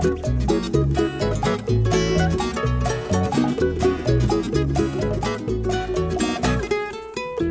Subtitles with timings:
[0.00, 0.06] Hey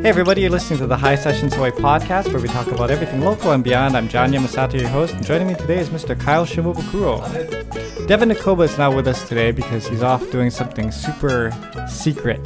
[0.08, 3.52] everybody, you're listening to the High Sessions Hawaii podcast where we talk about everything local
[3.52, 3.96] and beyond.
[3.96, 6.18] I'm John Yamasato, your host, and joining me today is Mr.
[6.18, 8.08] Kyle Shimobukuro.
[8.08, 11.52] Devin Nakoba is not with us today because he's off doing something super
[11.88, 12.40] secret,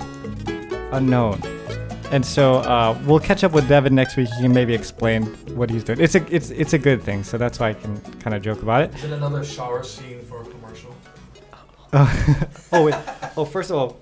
[0.92, 1.40] unknown.
[2.10, 4.28] And so uh, we'll catch up with Devin next week.
[4.36, 5.24] He can maybe explain
[5.56, 6.00] what he's doing.
[6.00, 8.62] It's a it's it's a good thing, so that's why I can kind of joke
[8.62, 8.94] about it.
[8.94, 10.94] Is it another shower scene for a commercial?
[12.72, 12.94] oh wait.
[13.36, 13.96] Oh, first of all,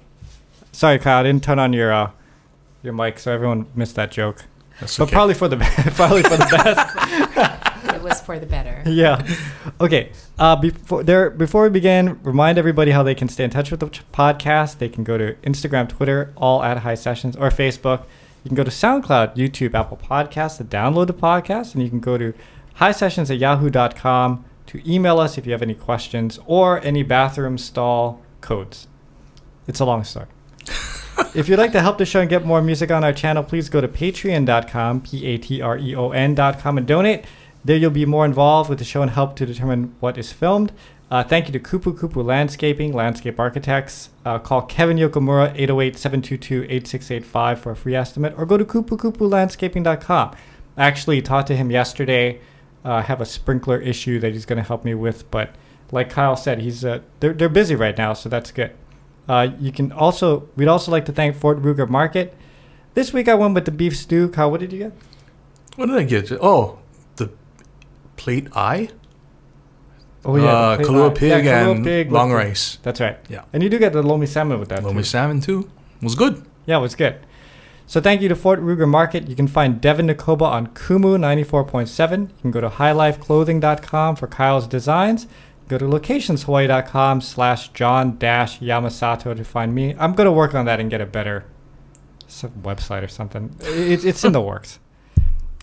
[0.72, 1.20] sorry, Kyle.
[1.20, 2.10] I didn't turn on your uh,
[2.82, 4.44] your mic, so everyone missed that joke.
[4.80, 5.94] That's But probably for the best.
[5.96, 6.96] probably for the best.
[8.02, 8.82] It was for the better.
[8.86, 9.24] yeah.
[9.80, 10.10] Okay.
[10.38, 13.78] Uh, before there, before we begin, remind everybody how they can stay in touch with
[13.78, 14.78] the podcast.
[14.78, 18.04] They can go to Instagram, Twitter, all at High Sessions, or Facebook.
[18.42, 22.00] You can go to SoundCloud, YouTube, Apple Podcasts to download the podcast, and you can
[22.00, 22.34] go to
[22.74, 27.56] High Sessions at Yahoo.com to email us if you have any questions or any bathroom
[27.56, 28.88] stall codes.
[29.68, 30.26] It's a long story.
[31.34, 33.68] if you'd like to help the show and get more music on our channel, please
[33.68, 37.24] go to patreon.com, P A T R E O N.com, and donate.
[37.64, 40.72] There you'll be more involved with the show and help to determine what is filmed.
[41.12, 44.08] Uh, thank you to Kupu Kupu Landscaping, Landscape Architects.
[44.24, 50.36] Uh, call Kevin Yokomura, 808 722 8685 for a free estimate, or go to kupukupulandscaping.com.
[50.76, 52.40] I actually talked to him yesterday.
[52.84, 55.54] Uh, I have a sprinkler issue that he's going to help me with, but
[55.92, 58.72] like Kyle said, he's uh, they're, they're busy right now, so that's good.
[59.28, 62.34] Uh, you can also, we'd also like to thank Fort Ruger Market.
[62.94, 64.28] This week I went with the beef stew.
[64.30, 64.92] Kyle, what did you get?
[65.76, 66.32] What did I get?
[66.40, 66.78] Oh,
[68.22, 68.88] plate eye?
[70.24, 71.14] Oh uh, plate Kahlua eye.
[71.14, 72.78] pig Yeah, and pig with long the- rice.
[72.82, 73.18] That's right.
[73.28, 73.44] Yeah.
[73.52, 74.82] And you do get the lomi salmon with that.
[74.84, 75.04] Lomi too.
[75.04, 75.68] salmon too.
[76.00, 76.44] Was good.
[76.66, 77.16] Yeah, it was good.
[77.86, 79.28] So thank you to Fort Ruger Market.
[79.28, 82.20] You can find Devin Nakoba on Kumu 94.7.
[82.20, 85.26] You can go to highlifeclothing.com for Kyle's designs.
[85.68, 89.94] Go to locationshawaii.com slash John dash Yamasato to find me.
[89.98, 91.44] I'm going to work on that and get a better
[92.62, 93.54] website or something.
[93.60, 94.78] It's, it's in the works.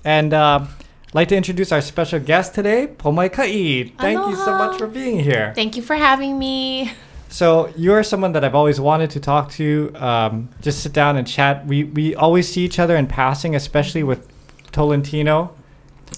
[0.03, 0.65] And uh,
[1.13, 3.97] like to introduce our special guest today, Pomai Kaid.
[3.97, 5.53] Thank you so much for being here.
[5.55, 6.91] Thank you for having me.
[7.29, 9.91] So you're someone that I've always wanted to talk to.
[9.95, 11.65] Um, just sit down and chat.
[11.65, 14.27] We we always see each other in passing, especially with
[14.71, 15.55] Tolentino.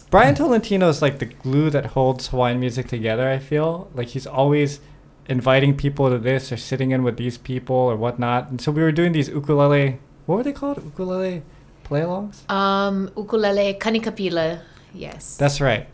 [0.10, 3.30] Brian Tolentino is like the glue that holds Hawaiian music together.
[3.30, 4.80] I feel like he's always
[5.28, 8.50] inviting people to this or sitting in with these people or whatnot.
[8.50, 10.00] And so we were doing these ukulele.
[10.26, 10.84] What were they called?
[10.84, 11.44] Ukulele
[11.84, 12.50] play-alongs.
[12.50, 14.62] Um, ukulele kanikapila.
[14.94, 15.38] Yes.
[15.38, 15.88] That's right.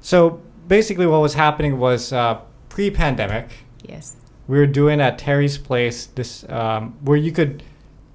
[0.00, 3.48] So basically, what was happening was uh, pre-pandemic.
[3.82, 4.16] yes.
[4.46, 7.62] we were doing at Terry's place this um, where you could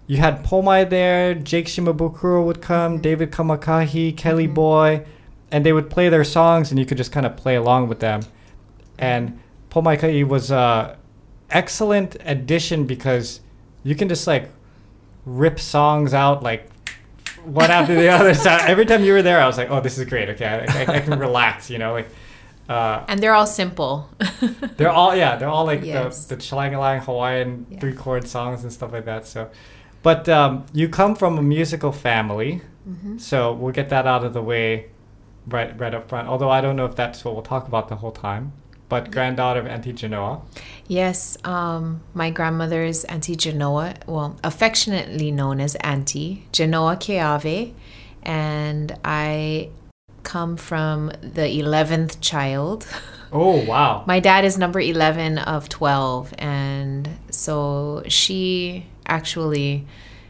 [0.06, 4.54] you had Pomai there, Jake Shimabukuro would come, David Kamakahi, Kelly Mhm.
[4.56, 5.06] Boy,
[5.52, 8.00] and they would play their songs and you could just kind of play along with
[8.00, 8.22] them.
[8.98, 9.40] And
[9.72, 10.98] Pomai Kai was a
[11.52, 13.42] excellent addition because
[13.84, 14.50] you can just like
[15.26, 16.70] rip songs out like
[17.46, 18.34] one after the other.
[18.34, 20.30] So every time you were there, I was like, oh, this is great.
[20.30, 22.10] Okay, I, I, I can relax, you know, like.
[22.68, 24.08] Uh, And they're all simple.
[24.78, 26.26] they're all yeah, they're all like Yes.
[26.26, 27.80] the the chalangalang Hawaiian Yeah.
[27.80, 29.26] three chord songs and stuff like that.
[29.26, 29.50] So,
[30.04, 34.34] but um, you come from a musical family, hmm so we'll get that out of
[34.34, 34.86] the way
[35.48, 36.28] right right up front.
[36.28, 38.52] Although I don't know if that's what we'll talk about the whole time.
[38.90, 40.42] But granddaughter of Auntie Genoa.
[40.88, 41.38] Yes.
[41.44, 47.72] Um, my grandmother is Auntie Genoa, well, affectionately known as Auntie Genoa Keawe.
[48.24, 49.70] And I
[50.24, 52.88] come from the 11th child.
[53.32, 54.04] Oh wow!
[54.08, 56.34] My dad is number 11 of 12.
[56.40, 59.86] And so she actually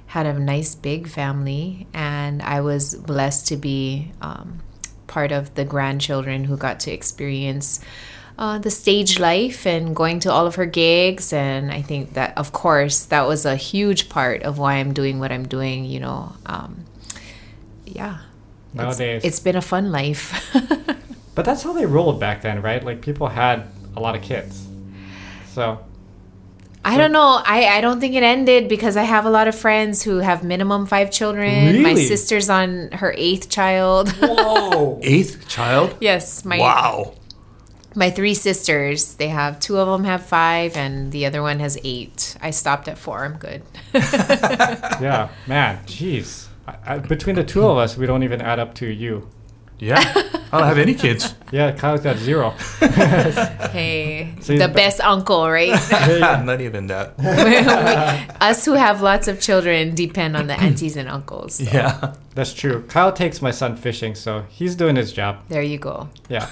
[0.07, 1.87] had a nice big family.
[1.93, 4.59] And I was blessed to be um,
[5.07, 7.79] part of the grandchildren who got to experience
[8.39, 11.31] uh, the stage life and going to all of her gigs.
[11.33, 15.19] And I think that, of course, that was a huge part of why I'm doing
[15.19, 16.33] what I'm doing, you know.
[16.47, 16.85] Um,
[17.85, 18.19] yeah.
[18.73, 19.21] It's- Nowadays.
[19.25, 20.33] it's been a fun life.
[21.35, 22.83] But that's how they rolled back then, right?
[22.83, 23.63] Like people had
[23.95, 24.67] a lot of kids.
[25.53, 25.79] So
[26.83, 27.39] I don't know.
[27.45, 30.43] I, I don't think it ended because I have a lot of friends who have
[30.43, 31.67] minimum five children.
[31.67, 31.81] Really?
[31.83, 34.09] My sister's on her eighth child.
[34.19, 34.99] whoa.
[35.03, 35.95] Eighth child?
[36.01, 37.13] yes, my wow.
[37.95, 39.15] My three sisters.
[39.15, 42.37] They have two of them have five, and the other one has eight.
[42.41, 43.23] I stopped at four.
[43.25, 43.63] I'm good.
[43.93, 46.47] yeah, man, jeez.
[46.67, 49.29] I, I, between the two of us, we don't even add up to you.
[49.79, 49.97] Yeah.
[50.51, 51.33] I don't have any kids.
[51.51, 52.51] Yeah, Kyle's got zero.
[53.71, 55.71] hey, So he's the ba- best uncle, right?
[56.45, 57.15] Not even that.
[58.39, 61.55] Us who have lots of children depend on the aunties and uncles.
[61.55, 62.13] so Yeah.
[62.35, 62.83] That's true.
[62.87, 65.39] Kyle takes my son fishing, so he's doing his job.
[65.49, 66.09] There you go.
[66.29, 66.47] Yeah.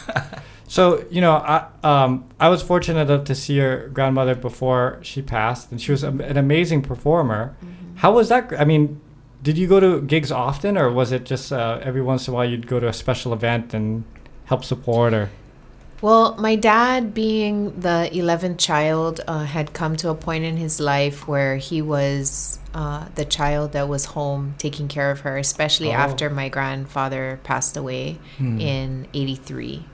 [0.67, 5.21] So you know, I um, I was fortunate enough to see your grandmother before she
[5.21, 7.55] passed, and she was a, an amazing performer.
[7.95, 8.53] How was that?
[8.59, 8.99] I mean,
[9.41, 12.35] did you go to gigs often, or was it just uh, every once in a
[12.35, 14.03] while you'd go to a special event and
[14.45, 15.29] help support, or?
[15.99, 20.79] Well, my dad, being the 11th child, uh, had come to a point in his
[20.79, 25.89] life where he was uh, the child that was home taking care of her, especially
[25.89, 25.93] Oh.
[25.93, 29.85] after my grandfather passed away in 83.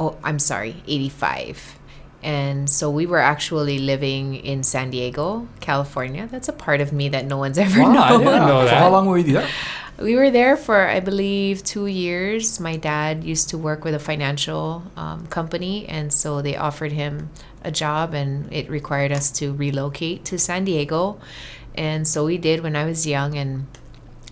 [0.00, 1.78] Oh, I'm sorry, 85.
[2.22, 6.26] And so we were actually living in San Diego, California.
[6.30, 8.20] That's a part of me that no one's ever Wow, I known.
[8.20, 8.78] didn't know For that.
[8.82, 9.48] how long were you there?
[9.98, 12.58] We were there for, I believe, two years.
[12.58, 17.28] My dad used to work with a financial um, company, and so they offered him
[17.62, 21.20] a job, and it required us to relocate to San Diego.
[21.74, 23.66] And so we did when I was young, and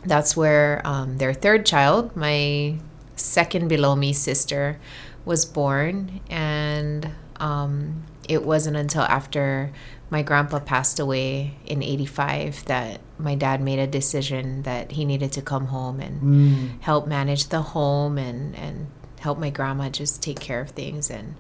[0.05, 2.77] that's where um, their third child, my
[3.17, 4.79] second below me sister,
[5.29, 6.21] was born.
[6.29, 9.71] And um, it wasn't until after
[10.11, 15.33] my grandpa passed away in 85 that my dad made a decision that he needed
[15.33, 18.87] to come home and help manage the home and, and
[19.21, 21.11] help my grandma just take care of things.
[21.11, 21.35] And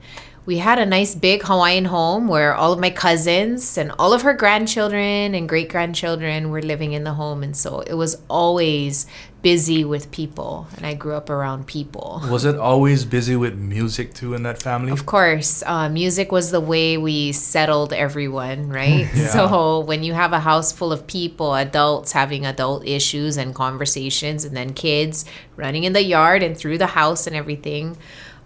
[0.44, 4.22] we had a nice big Hawaiian home where all of my cousins and all of
[4.22, 7.42] her grandchildren and great grandchildren were living in the home.
[7.42, 9.06] And so it was always
[9.42, 10.66] busy with people.
[10.76, 12.22] And I grew up around people.
[12.30, 14.90] Was it always busy with music too in that family?
[14.90, 19.08] Of course, uh, music was the way we settled everyone, right?
[19.18, 19.28] Yeah.
[19.28, 24.44] So when you have a house full of people, adults having adult issues and conversations,
[24.44, 25.24] and then kids
[25.56, 27.96] running in the yard and through the house and everything.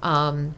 [0.03, 0.55] Um,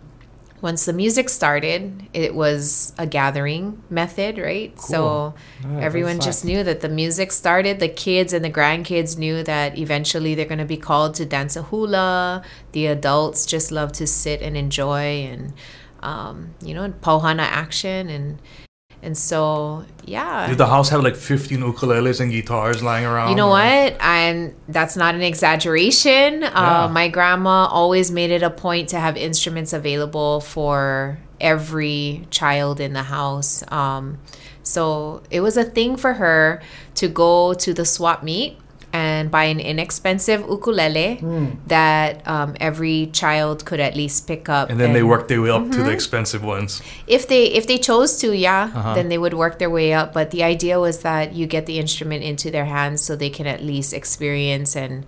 [0.64, 4.80] once the music started, it was a gathering method, right?
[4.80, 7.80] So Yeah, everyone just knew that the music started.
[7.80, 11.54] The kids and the grandkids knew that eventually they're going to be called to dance
[11.54, 12.42] a hula.
[12.72, 15.52] The adults just love to sit and enjoy and,
[16.00, 18.08] um, you know, pohana action.
[18.08, 18.40] And,
[19.04, 20.48] and so, yeah.
[20.48, 23.28] Did the house have like 15 ukuleles and guitars lying around?
[23.30, 23.96] You know or- what?
[24.00, 26.40] And that's not an exaggeration.
[26.40, 26.84] Yeah.
[26.84, 32.80] Uh, my grandma always made it a point to have instruments available for every child
[32.80, 33.62] in the house.
[33.70, 34.18] Um,
[34.62, 36.62] so it was a thing for her
[36.94, 38.56] to go to the swap meet
[38.94, 41.18] and buy an inexpensive ukulele
[41.66, 44.70] that um, every child could at least pick up.
[44.70, 45.72] And then they worked their way up Mm-hmm.
[45.78, 46.80] to the expensive ones.
[47.06, 48.94] if they if they chose to yeah Uh-huh.
[48.98, 51.76] then they would work their way up but the idea was that you get the
[51.84, 55.04] instrument into their hands so they can at least experience and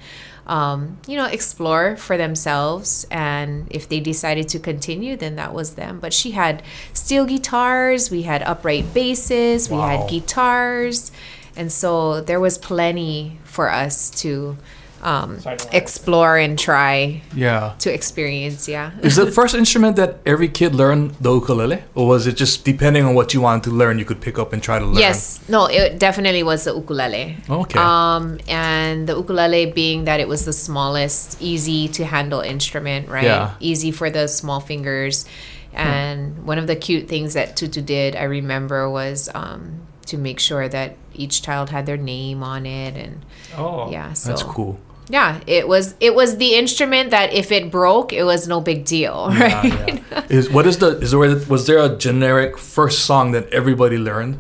[0.57, 0.79] um,
[1.11, 5.99] you know explore for themselves and if they decided to continue then that was them
[6.05, 6.55] but she had
[7.03, 11.11] steel guitars we had upright basses we had guitars
[11.57, 14.57] and so there was plenty for us to
[15.03, 15.39] um,
[15.73, 17.75] explore and try Yeah.
[17.81, 21.85] to experience yeah Is the first instrument that every kid learned the ukulele?
[21.95, 24.53] Or was it just depending on what you wanted to learn, you could pick up
[24.53, 24.99] and try to learn?
[24.99, 27.37] Yes, no, it definitely was the ukulele.
[27.49, 27.79] Okay.
[27.79, 33.25] Um, and the ukulele being that it was the smallest, easy to handle instrument, right?
[33.25, 33.55] Yeah.
[33.61, 35.27] Easy for the small fingers.
[35.75, 40.39] And one of the cute things that Tutu did, I remember, was um, to make
[40.41, 43.25] sure that each child had their name on it, and
[43.57, 44.79] Oh, yeah, so That's cool.
[45.09, 48.85] yeah, it was it was the instrument that if it broke, it was no big
[48.85, 50.03] deal, Yeah, right?
[50.11, 50.27] yeah.
[50.29, 54.39] Is what is the is there was there a generic first song that everybody learned?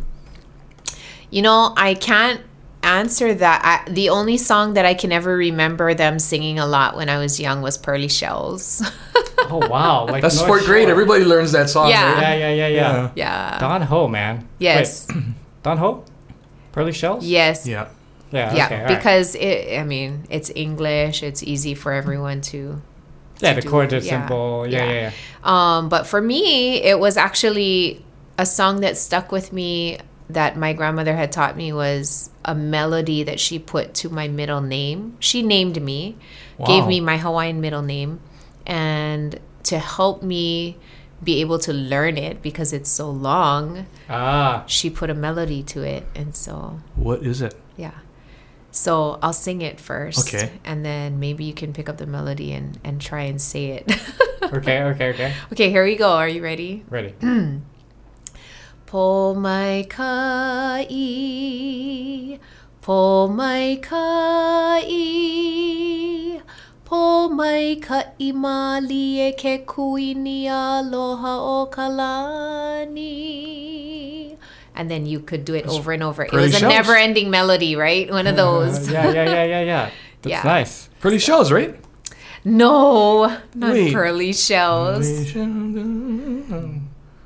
[1.30, 2.40] You know, I can't
[2.82, 3.60] answer that.
[3.64, 7.18] I, the only song that I can ever remember them singing a lot when I
[7.18, 8.80] was young was Pearly Shells.
[9.50, 10.06] oh wow!
[10.06, 10.88] Like That's North fourth grade.
[10.88, 11.88] Everybody learns that song.
[11.90, 12.12] Yeah.
[12.14, 12.38] right?
[12.38, 13.10] Yeah, yeah, yeah, yeah.
[13.16, 13.58] yeah.
[13.58, 14.46] Don Ho, man.
[14.58, 15.08] yes.
[15.12, 15.24] Wait,
[15.66, 16.04] Don Ho?
[16.70, 17.26] Pearly Shells?
[17.26, 17.66] Yes.
[17.66, 17.88] Yeah.
[18.30, 18.54] Yeah.
[18.54, 18.96] Yeah, okay, all right.
[18.96, 19.76] because it.
[19.76, 21.24] I mean, it's English.
[21.24, 22.80] It's easy for everyone to.
[23.40, 24.64] yeah, the chords are yeah, simple.
[24.68, 24.92] Yeah, yeah.
[24.92, 25.78] yeah, yeah.
[25.78, 28.04] Um, but for me, it was actually
[28.38, 29.98] a song that stuck with me
[30.30, 34.60] that my grandmother had taught me was a melody that she put to my middle
[34.60, 35.16] name.
[35.18, 36.16] She named me,
[36.64, 38.20] gave me my Hawaiian middle name,
[38.66, 40.76] and to help me
[41.22, 45.82] be able to learn it because it's so long, Ah, she put a melody to
[45.82, 46.04] it.
[46.14, 47.54] And so, What is it?
[47.76, 47.92] yeah.
[48.70, 50.28] So I'll sing it first.
[50.28, 50.50] Okay.
[50.62, 53.90] And then maybe you can pick up the melody and, and try and say it.
[54.52, 55.32] okay, okay, okay.
[55.52, 56.10] okay, here we go.
[56.12, 56.84] Are you ready?
[56.90, 57.14] Ready.
[58.84, 60.84] Po mai kai,
[62.82, 64.82] po mai kai,
[66.86, 71.66] po mai kai mali e ke kuini aloha o
[72.96, 73.10] kalani.
[74.74, 76.24] And then you could do it over and over.
[76.24, 78.10] It Pearly was a never-ending melody, right?
[78.10, 78.88] One of those.
[78.88, 79.90] Uh, yeah, yeah, yeah, yeah, yeah.
[80.22, 80.42] That's Yeah.
[80.44, 80.88] nice.
[81.00, 81.74] Pretty shells, right?
[82.44, 83.92] No, not Wait.
[83.92, 85.34] pearly shells.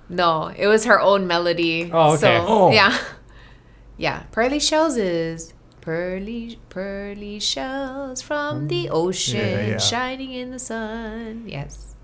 [0.09, 1.91] No, it was her own melody.
[1.93, 2.21] Oh, okay.
[2.39, 2.71] So, Oh.
[2.73, 2.97] yeah.
[3.97, 8.67] Yeah, pearly shells is pearly pearly shells from hmm.
[8.69, 9.79] the ocean Yeah, yeah.
[9.79, 11.45] shining in the sun.
[11.47, 11.95] Yes.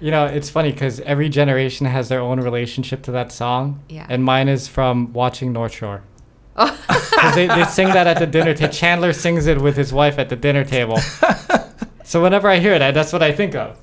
[0.00, 3.82] You know, it's funny because every generation has their own relationship to that song.
[3.88, 4.06] Yeah.
[4.08, 6.02] And mine is from watching North Shore.
[6.56, 6.70] Oh.
[7.18, 8.72] 'Cause they, they sing that at the dinner table.
[8.72, 10.98] Chandler sings it with his wife at the dinner table.
[12.04, 13.78] so whenever I hear that, that's what I think of.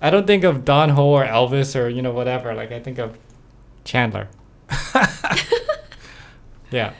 [0.00, 2.54] I don't think of Don Ho or Elvis or, you know, whatever.
[2.54, 3.16] Like, I think of
[3.84, 4.28] Chandler.
[6.70, 6.92] yeah.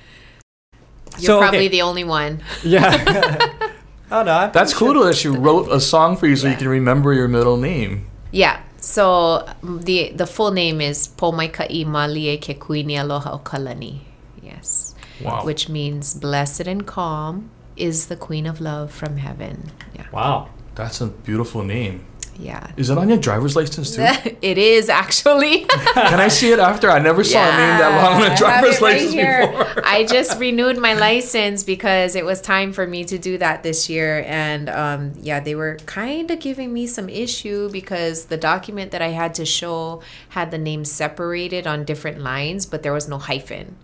[1.19, 1.49] You're So, okay.
[1.49, 2.43] probably the only one.
[2.63, 2.91] Yeah.
[4.11, 4.33] oh, no.
[4.33, 6.69] I'm That's pretty cool though that she wrote a song for you so you can
[6.69, 8.07] remember your middle name.
[8.31, 8.61] Yeah.
[8.81, 14.01] So the the full name is Pomaikai Malie Ke Kuini Aloha o Kalani.
[14.43, 14.95] Yes.
[15.23, 15.45] Wow.
[15.45, 19.71] Which means blessed and calm is the queen of love from heaven.
[19.95, 20.07] Yeah.
[20.13, 20.49] Wow.
[20.75, 22.05] That's a beautiful name.
[22.39, 22.71] Yeah.
[22.77, 24.03] Is it on your driver's license too?
[24.43, 25.65] it is actually.
[25.95, 26.91] Can I see it after?
[26.91, 29.47] I never saw a name that long on a driver's right license here.
[29.49, 29.83] before.
[29.87, 33.89] I just renewed my license because it was time for me to do that this
[33.89, 34.25] year.
[34.27, 39.03] And um, yeah, they were kind of giving me some issue because the document that
[39.03, 43.19] I had to show had the name separated on different lines, but there was no
[43.19, 43.77] hyphen.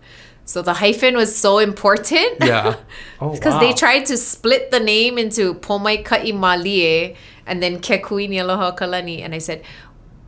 [0.45, 2.37] So the hyphen was so important.
[2.41, 2.77] Yeah.
[3.21, 3.59] Oh, Because wow.
[3.59, 7.15] they tried to split the name into Pomai Ka'i Malie
[7.49, 9.19] and then Kekuini Aloha Kalani.
[9.25, 9.63] And I said,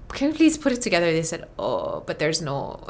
[0.09, 1.11] can you please put it together?
[1.11, 2.83] They said, oh, but there's no.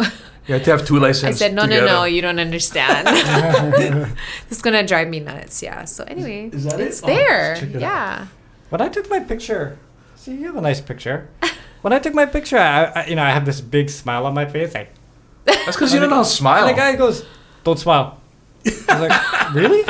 [0.47, 1.39] You have to have two licenses.
[1.41, 1.85] I said, no, together.
[1.85, 3.07] no, no, you don't understand.
[4.49, 5.61] it's going to drive me nuts.
[5.61, 5.85] Yeah.
[5.85, 7.55] So anyway, Is that it's Oh, there.
[7.57, 7.81] check it out.
[7.81, 8.27] yeah.
[8.69, 9.77] When I took my picture,
[10.15, 11.29] see, you have a nice picture.
[11.83, 14.33] when I took my picture, I, I, you know, I have this big smile on
[14.33, 14.73] my face.
[14.73, 14.89] Like,
[15.45, 16.65] That's because you don't know how to smile.
[16.65, 17.25] and the guy goes,
[17.63, 18.19] "Don't smile."
[18.65, 18.69] I
[18.99, 19.83] was like, "Really?"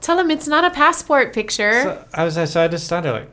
[0.00, 1.82] Tell him it's not a passport picture.
[1.82, 3.30] So I was, so I just started like,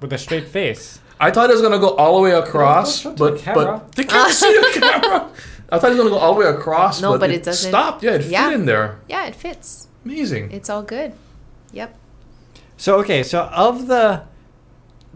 [0.00, 1.00] with a straight face.
[1.18, 3.40] I thought it was gonna go all the way across, Don't show to the but
[3.42, 3.78] camera.
[3.84, 5.30] but they can't see the camera.
[5.70, 7.00] I thought it was gonna go all the way across.
[7.00, 8.02] No, but it doesn't- Stopped.
[8.02, 8.48] Yeah, it Yeah.
[8.50, 8.98] fit in there.
[9.08, 9.88] yeah, it fits.
[10.04, 10.50] Amazing.
[10.52, 11.12] It's all good.
[11.72, 11.96] Yep.
[12.76, 14.22] So okay, so of the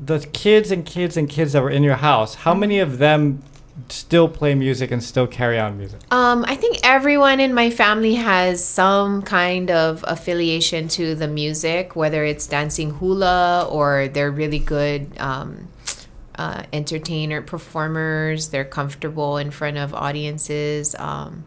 [0.02, 3.42] the kids and kids and kids that were in your house, how many of them
[3.88, 6.00] still play music and still carry on music?
[6.10, 11.96] Um, I think everyone in my family has some kind of affiliation to the music,
[11.96, 15.68] whether it's dancing hula or they're really good um,
[16.36, 18.48] uh, entertainer performers.
[18.48, 20.94] They're comfortable in front of audiences.
[20.98, 21.44] Um,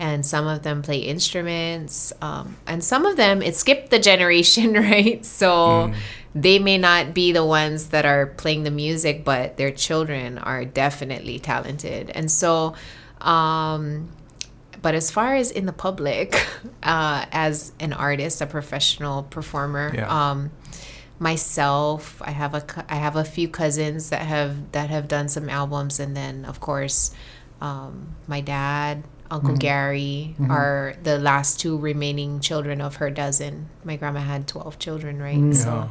[0.00, 2.10] and some of them play instruments.
[2.22, 5.24] Um, and some of them, it skipped the generation, right?
[5.26, 5.92] So
[6.34, 10.64] they may not be the ones that are playing the music, but their children are
[10.64, 12.10] definitely talented.
[12.10, 12.74] And so,
[13.20, 14.10] um,
[14.80, 16.34] but as far as in the public,
[16.82, 20.08] uh, as an artist, a professional performer, Yeah.
[20.30, 20.50] um,
[21.18, 25.48] myself, I have a I have a few cousins that have that have done some
[25.48, 27.10] albums, and then of course,
[27.60, 33.68] um, my dad, Uncle Gary, are the last two remaining children of her dozen.
[33.84, 35.54] My grandma had twelve children, right?
[35.54, 35.90] So.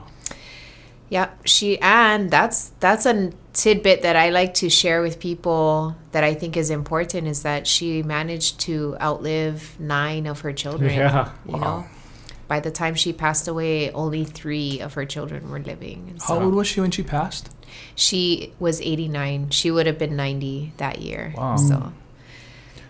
[1.10, 6.24] Yeah, she and that's that's a tidbit that I like to share with people that
[6.24, 10.94] I think is important is that she managed to outlive nine of her children.
[10.94, 11.32] Yeah.
[11.48, 11.86] You know,
[12.48, 16.06] by the time she passed away, only three of her children were living.
[16.10, 17.50] And How so old was she when she passed?
[17.96, 19.50] she was 89.
[19.52, 21.34] She would have been 90 that year.
[21.38, 21.56] Wow.
[21.56, 21.92] So mm.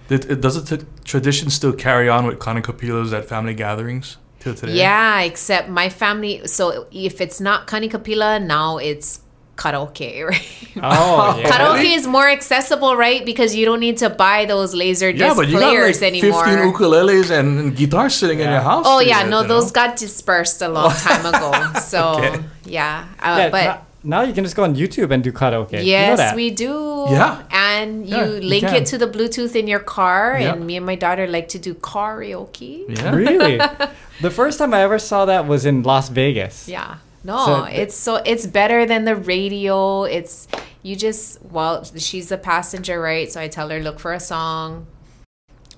[0.08, 4.54] Did, it- does the t- tradition still carry on with kanikapilas at family gatherings till
[4.56, 4.74] today?
[4.74, 6.46] yeah, except my family.
[6.48, 9.22] So if it's not kanikapila, now it's
[9.58, 10.42] karaoke, right?
[10.82, 11.50] Oh, yeah.
[11.52, 11.94] Karaoke Really?
[11.94, 13.26] is more accessible, right?
[13.26, 16.14] Because you don't need to buy those laser disc Yeah, but you got like 15
[16.16, 16.46] anymore.
[16.74, 18.86] ukuleles and, and guitars sitting in your house.
[18.88, 21.52] oh yeah, get, no, you those got dispersed a long time ago.
[21.82, 22.40] So Okay.
[22.66, 25.72] yeah, uh, Yeah, but now, now you can just go on YouTube and do karaoke.
[25.74, 26.36] you know yes, that.
[26.36, 27.06] we do.
[27.10, 27.44] Yeah.
[27.52, 28.76] and you Yeah, link can.
[28.76, 30.54] it to the Bluetooth in your car, Yeah.
[30.54, 32.86] and me and my daughter like to do karaoke.
[32.88, 33.14] Yeah.
[33.16, 33.58] Really?
[34.22, 36.68] the first time I ever saw that was in Las Vegas.
[36.68, 36.98] Yeah.
[37.24, 40.04] No, So- it's so it's better than the radio.
[40.04, 40.48] It's
[40.84, 43.30] you just well, she's the passenger, right?
[43.32, 44.88] So I tell her look for a song.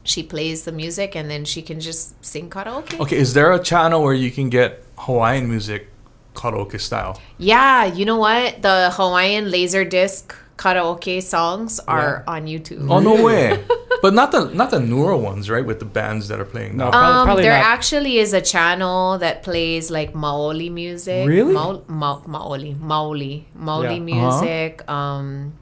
[0.04, 3.00] She plays the music and then she can just sing karaoke.
[3.00, 5.91] Okay, is there a channel where you can get Hawaiian music
[6.36, 7.20] karaoke style?
[7.38, 8.62] Yeah, you know what?
[8.62, 12.90] The Hawaiian laser disc karaoke songs are on YouTube.
[12.90, 13.64] Oh no way!
[14.04, 15.66] but not the not the newer ones, right?
[15.66, 16.86] With the bands that are playing No.
[16.86, 16.92] now.
[16.92, 17.66] Probably- Um, probably there not.
[17.66, 21.28] actually is a channel that plays like Maoli music.
[21.28, 21.54] Really?
[21.54, 24.00] Mau- ma- Maoli, Maoli, Maoli Yeah.
[24.14, 24.90] music.
[24.90, 25.54] Um,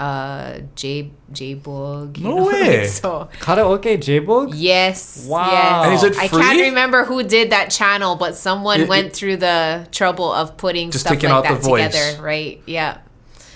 [0.00, 2.18] uh J J Boog.
[2.18, 2.86] No know, way.
[2.86, 4.52] so Karaoke J-Boog?
[4.56, 5.50] yes, Wow.
[5.52, 5.84] yes.
[5.84, 6.24] And is it free?
[6.24, 10.32] I can't remember who did that channel, but someone It- went it- through the trouble
[10.32, 11.92] of putting Just stuff taking like out that the voice.
[11.92, 12.62] together, right?
[12.66, 12.98] Yeah,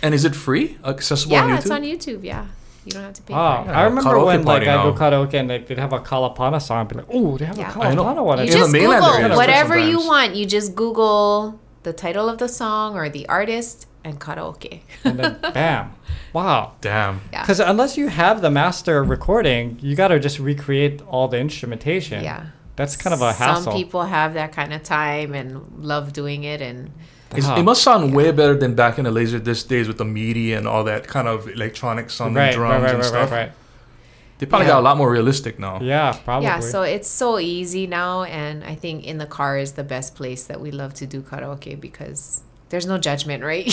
[0.03, 0.77] And is it free?
[0.85, 2.23] Accessible on yeah, it's on YouTube.
[2.25, 2.45] Yeah,
[2.85, 3.33] you don't have to pay.
[3.33, 3.65] Wow.
[3.65, 3.75] for it.
[3.75, 6.79] I remember when like party I go karaoke and like, they'd have a Kalapana song.
[6.83, 7.73] I'd be like, oh, they have Yeah.
[7.75, 8.05] a I know.
[8.05, 8.39] Kalapana one.
[8.39, 10.35] You In just Google areas, whatever you want.
[10.37, 14.81] You just Google the title of the song or the artist and karaoke.
[15.05, 15.95] and then bam.
[16.33, 16.73] Wow.
[16.81, 17.21] Damn.
[17.33, 17.43] Yeah.
[17.43, 22.23] Because unless you have the master recording, you got to just recreate all the instrumentation.
[22.23, 22.47] Yeah.
[22.77, 23.65] That's kind of a hassle.
[23.65, 26.91] Some people have that kind of time and love doing it, and
[27.43, 27.57] Huh.
[27.59, 30.53] It must sound way better than back in the laser disc days with the MIDI
[30.53, 33.31] and all that kind of electronic sounding right, drums right, right, and right, stuff.
[33.33, 33.53] right, right.
[34.39, 34.75] They probably Yeah.
[34.75, 35.81] got a lot more realistic now.
[35.81, 36.47] Yeah, probably.
[36.47, 36.61] yeah.
[36.61, 40.45] So it's so easy now, and I think in the car is the best place
[40.45, 42.43] that we love to do karaoke because
[42.75, 43.71] there's no judgment, right?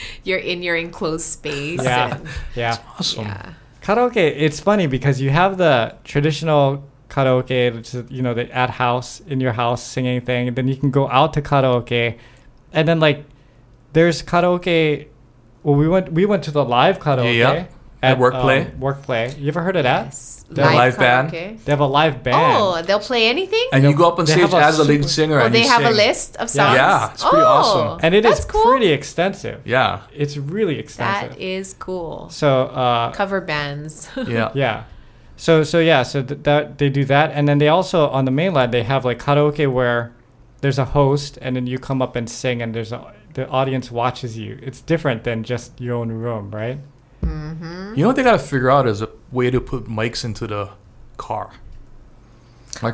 [0.24, 1.82] You're in your enclosed space.
[1.84, 2.78] yeah, and- yeah.
[2.98, 3.26] Awesome.
[3.26, 3.52] yeah.
[3.82, 8.70] Karaoke, it's funny because you have the traditional karaoke, which is, you know, the at
[8.70, 10.48] house, in your house singing thing.
[10.48, 12.16] And then you can go out to karaoke.
[12.72, 13.26] And then, like,
[13.92, 15.08] there's karaoke.
[15.62, 17.66] Well, we went we went to the live karaoke Yeah.
[18.00, 18.72] At Workplay.
[18.74, 19.38] Um, Workplay.
[19.40, 20.06] You ever heard of that?
[20.06, 20.44] Yes.
[20.48, 21.30] The live band?
[21.30, 22.36] They have a live band.
[22.58, 23.66] Oh, they'll play anything.
[23.72, 25.54] And you go up on They stage have a as the lead singer Oh, and
[25.54, 26.64] they you have a list of Yeah.
[26.64, 26.76] songs.
[26.76, 28.00] Yeah, it's pretty oh, awesome.
[28.04, 28.62] and it is that's cool.
[28.64, 29.60] pretty extensive.
[29.64, 30.02] Yeah.
[30.14, 31.30] It's really extensive.
[31.30, 32.28] That is cool.
[32.30, 34.08] so, uh, Cover bands.
[34.28, 34.52] Yeah.
[34.54, 34.84] Yeah.
[35.36, 38.30] So so yeah, so th- that they do that, and then they also on the
[38.32, 40.12] mainland they have like karaoke where
[40.62, 43.90] there's a host, and then you come up and sing, and there's a the audience
[43.92, 44.58] watches you.
[44.62, 46.78] It's different than just your own room, right?
[47.22, 47.94] Mm-hmm.
[47.94, 50.70] You know what they gotta figure out is a way to put mics into the
[51.16, 51.50] car.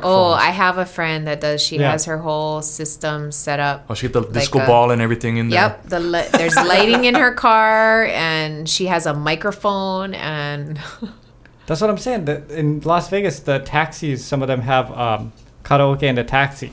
[0.01, 1.61] Oh, I have a friend that does.
[1.61, 1.91] She Yeah.
[1.91, 3.85] has her whole system set up.
[3.87, 5.61] Oh, she get the disco a- ball and everything in there.
[5.61, 10.79] Yep, the li- there's lighting in her car, and she has a microphone, and
[11.67, 12.25] That's what I'm saying.
[12.25, 16.71] The, in Las Vegas, the taxis, some of them have um, karaoke in the taxi.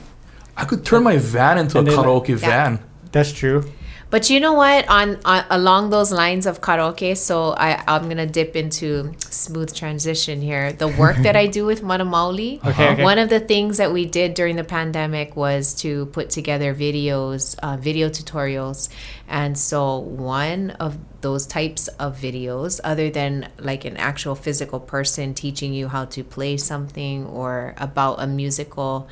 [0.55, 2.35] I could turn my van into a And then- karaoke Yeah.
[2.35, 2.79] van.
[3.11, 3.71] That's true.
[4.13, 4.87] But you know what?
[4.89, 10.39] On, on along those lines of karaoke, so I I'm gonna dip into smooth transition
[10.39, 10.71] here.
[10.71, 12.63] The work that I do with Mana Maoli.
[12.63, 13.03] Okay, okay.
[13.03, 17.57] One of the things that we did during the pandemic was to put together videos,
[17.63, 18.87] uh, video tutorials,
[19.27, 25.33] and so one of those types of videos, other than like an actual physical person
[25.33, 29.07] teaching you how to play something or about a musical.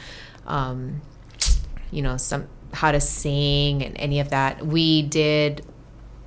[0.45, 1.01] Um,
[1.89, 4.65] you know some how to sing and any of that.
[4.65, 5.65] We did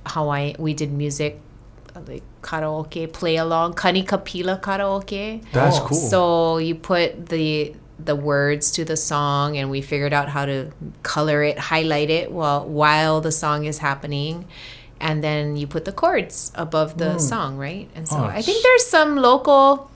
[0.07, 1.39] hawaii we did music
[2.07, 5.41] like karaoke play along kani kapila karaoke.
[5.51, 5.85] That's Oh.
[5.87, 5.97] cool.
[5.97, 10.69] so you put the the words to the song and we figured out how to
[11.01, 14.45] color it highlight it while while the song is happening.
[14.99, 17.21] And then you put the chords above the mm.
[17.21, 17.89] song right?
[17.95, 19.89] And so Oh, i think there's some local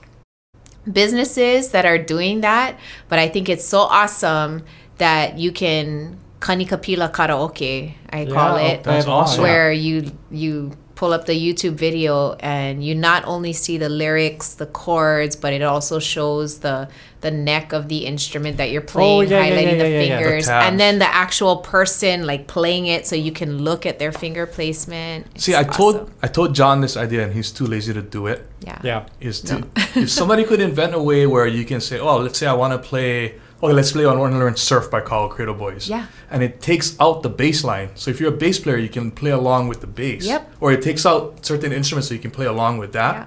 [0.90, 4.64] businesses that are doing that but i think it's so awesome
[4.98, 9.42] that you can kanikapila karaoke i call Yeah, it That's awesome.
[9.42, 14.52] where you you pull up the YouTube video and you not only see the lyrics,
[14.62, 16.88] the chords, but it also shows the
[17.22, 19.90] the neck of the instrument that you're oh, playing, Oh, yeah, yeah, highlighting yeah, the
[19.90, 20.16] yeah, yeah.
[20.18, 20.66] The fingers, tabs.
[20.66, 24.44] and then the actual person like playing it so you can look at their finger
[24.46, 25.24] placement.
[25.40, 26.10] See, It's I told.
[26.22, 28.38] I told John this idea, and he's too lazy to do it.
[28.66, 28.78] yeah.
[28.90, 29.06] Yeah.
[29.28, 29.54] Is to
[29.96, 32.72] if somebody could invent a way where you can say, oh, let's say I want
[32.76, 33.14] to play.
[33.62, 34.06] Okay, let's play.
[34.06, 35.88] I want to learn surf by Carl Cradle Boys.
[35.88, 36.06] Yeah.
[36.30, 37.90] And it takes out the bass line.
[37.94, 40.26] So if you're a bass player, you can play along with the bass.
[40.26, 40.50] Yep.
[40.60, 43.14] Or it takes out certain instruments so you can play along with that.
[43.14, 43.26] Yeah.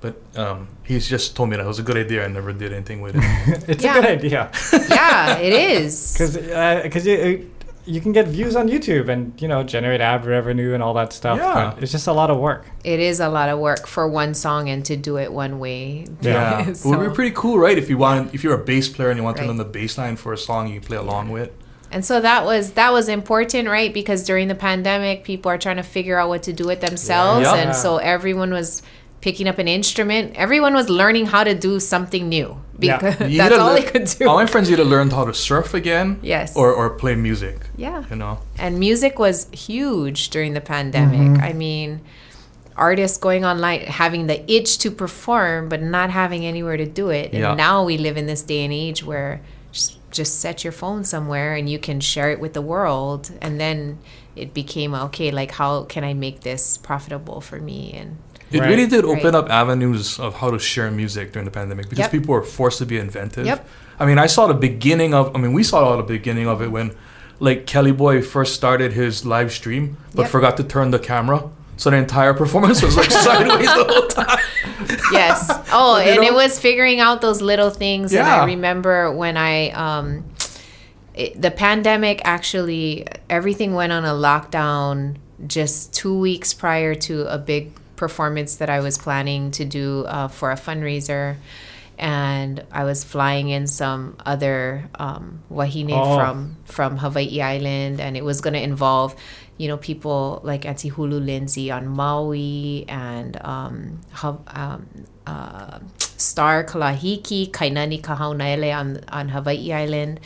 [0.00, 2.24] But um, he's just told me that it was a good idea.
[2.24, 3.22] I never did anything with it.
[3.68, 3.98] It's Yeah.
[3.98, 4.50] a good idea
[4.88, 6.12] yeah, it is.
[6.14, 6.36] because
[6.82, 7.14] because you
[7.50, 7.57] uh,
[7.88, 11.12] you can get views on YouTube and you know generate ad revenue and all that
[11.12, 11.38] stuff.
[11.38, 11.72] Yeah.
[11.74, 12.66] But it's just a lot of work.
[12.84, 16.06] It is a lot of work for one song and to do it one way.
[16.20, 16.68] yeah.
[16.68, 17.78] It would be pretty cool, right?
[17.78, 19.96] If you want, if you're a bass player and you want to learn the bass
[19.98, 21.50] line for a song, you can play along with.
[21.90, 23.92] And so that was that was important, right?
[23.94, 27.44] Because during the pandemic, people are trying to figure out what to do with themselves,
[27.46, 27.54] Yeah.
[27.54, 28.82] and so everyone was
[29.20, 30.34] picking up an instrument.
[30.36, 34.04] Everyone was learning how to do something new because You that's all lear- they could
[34.06, 34.28] do.
[34.28, 36.56] All my friends either learned how to surf again, Yes.
[36.56, 37.56] or or play music.
[37.76, 38.38] yeah, You know.
[38.58, 41.18] and music was huge during the pandemic.
[41.20, 41.42] Mm-hmm.
[41.42, 42.00] I mean,
[42.76, 47.32] artists going online having the itch to perform, but not having anywhere to do it.
[47.32, 47.54] And Yeah.
[47.54, 49.40] now we live in this day and age where
[49.72, 53.32] just, just set your phone somewhere and you can share it with the world.
[53.42, 53.98] And then
[54.36, 57.92] it became okay, like how can I make this profitable for me?
[58.00, 58.16] And
[58.50, 58.68] It Right.
[58.70, 59.34] really did open Right.
[59.34, 62.10] up avenues of how to share music during the pandemic because Yep.
[62.10, 63.44] people were forced to be inventive.
[63.46, 63.68] Yep.
[64.00, 65.30] I mean, I saw the beginning of.
[65.34, 66.92] I mean, we saw all the beginning of it when,
[67.40, 70.30] like, Kelly Boy first started his live stream, but Yep.
[70.30, 71.44] forgot to turn the camera.
[71.76, 74.38] So the entire performance was like sideways the whole time.
[75.12, 75.50] yes.
[75.72, 78.12] Oh, and it was figuring out those little things.
[78.14, 80.24] And I remember when I, um,
[81.14, 87.38] it, the pandemic actually, everything went on a lockdown just two weeks prior to a
[87.38, 91.36] big performance that I was planning to do uh, for a fundraiser.
[91.98, 96.14] And I was flying in some other um, wahine Oh.
[96.16, 99.16] from from Hawaii Island, and it was going to involve,
[99.58, 104.86] you know, people like Auntie Hulu Lindsey on Maui and um, um,
[105.26, 110.20] uh, Starr Kalahiki, Kainani Kahaunaele on on Hawaii Island,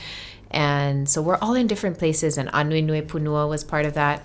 [0.51, 2.37] and so we're all in different places.
[2.37, 4.21] And Anuenue Punua was part of that,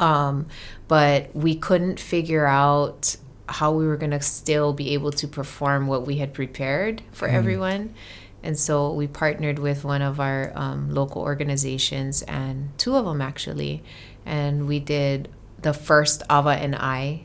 [0.00, 0.46] um,
[0.88, 3.16] but we couldn't figure out
[3.48, 7.28] how we were going to still be able to perform what we had prepared for
[7.28, 7.94] everyone.
[8.42, 13.20] And so we partnered with one of our um, local organizations, and two of them
[13.20, 13.82] actually,
[14.24, 15.28] and we did
[15.60, 17.22] the first Ava and I,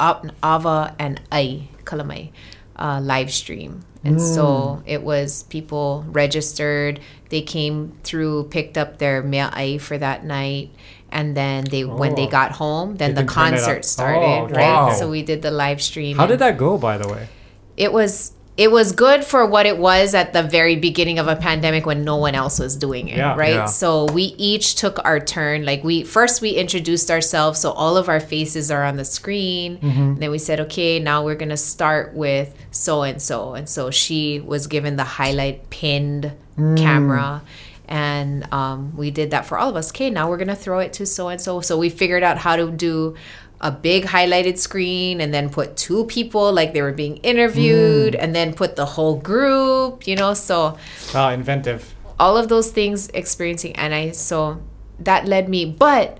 [0.00, 2.30] Ava and I Kalamai
[2.76, 3.82] uh, live stream.
[4.04, 7.00] And so it was people registered.
[7.28, 10.70] They came through, picked up their ai for that night,
[11.10, 12.30] and then they when they Oh.
[12.30, 13.64] got home, then They the can turn it up.
[13.66, 14.20] concert started.
[14.26, 14.92] Oh, right, wow.
[14.92, 16.16] so we did the live stream.
[16.16, 17.28] How did that go, by the way?
[17.76, 21.36] it was it was good for what it was at the very beginning of a
[21.36, 23.36] pandemic when no one else was doing it Yeah.
[23.36, 23.66] right Yeah.
[23.66, 28.08] so we each took our turn like we first we introduced ourselves so all of
[28.08, 30.14] our faces are on the screen mm-hmm.
[30.20, 34.40] then we said okay now we're gonna start with so and so and so she
[34.40, 36.78] was given the highlight pinned mm.
[36.78, 37.42] camera
[37.88, 39.90] and um, we did that for all of us.
[39.90, 42.56] Okay now we're gonna throw it to so and so so we figured out how
[42.56, 43.14] to do
[43.60, 48.34] a big highlighted screen and then put two people like they were being interviewed and
[48.34, 50.34] then put the whole group you know?
[50.34, 50.76] So
[51.14, 51.94] Wow, inventive.
[52.20, 54.60] all of those things experiencing and i so
[54.98, 56.18] that led me but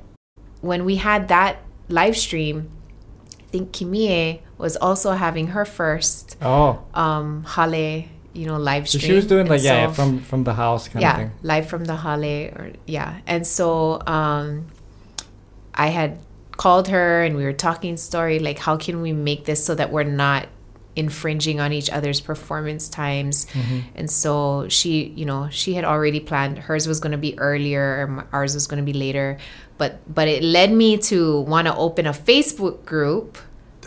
[0.60, 2.68] when we had that live stream
[3.40, 8.04] i think kimie was also having her first Oh, um hale
[8.36, 9.00] you know live stream.
[9.00, 11.30] so she was doing like yeah, from from the house kind of yeah thing.
[11.42, 12.24] live from the hale
[12.56, 14.66] or yeah and so um
[15.74, 16.18] i had
[16.56, 19.90] called her and we were talking story like how can we make this so that
[19.92, 20.46] we're not
[20.94, 23.80] infringing on each other's performance times Mm-hmm.
[23.96, 28.02] and so she you know she had already planned hers was going to be earlier
[28.04, 29.36] and ours was going to be later
[29.76, 33.36] but but it led me to want to open a facebook group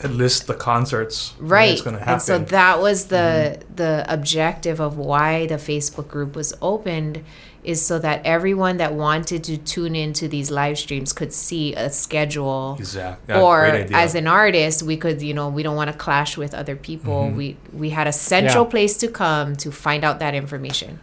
[0.07, 1.33] Lists the concerts.
[1.39, 2.35] right and so.
[2.39, 2.45] Mm-hmm.
[2.45, 7.23] that was the the objective of why the facebook group was opened
[7.63, 11.89] is so that everyone that wanted to tune into these live streams could see a
[11.89, 13.35] schedule exactly.
[13.35, 16.53] Yeah, or as an artist we could you know we don't want to clash with
[16.53, 17.37] other people Mm-hmm.
[17.37, 18.69] we we had a central Yeah.
[18.71, 20.99] place to come to find out that information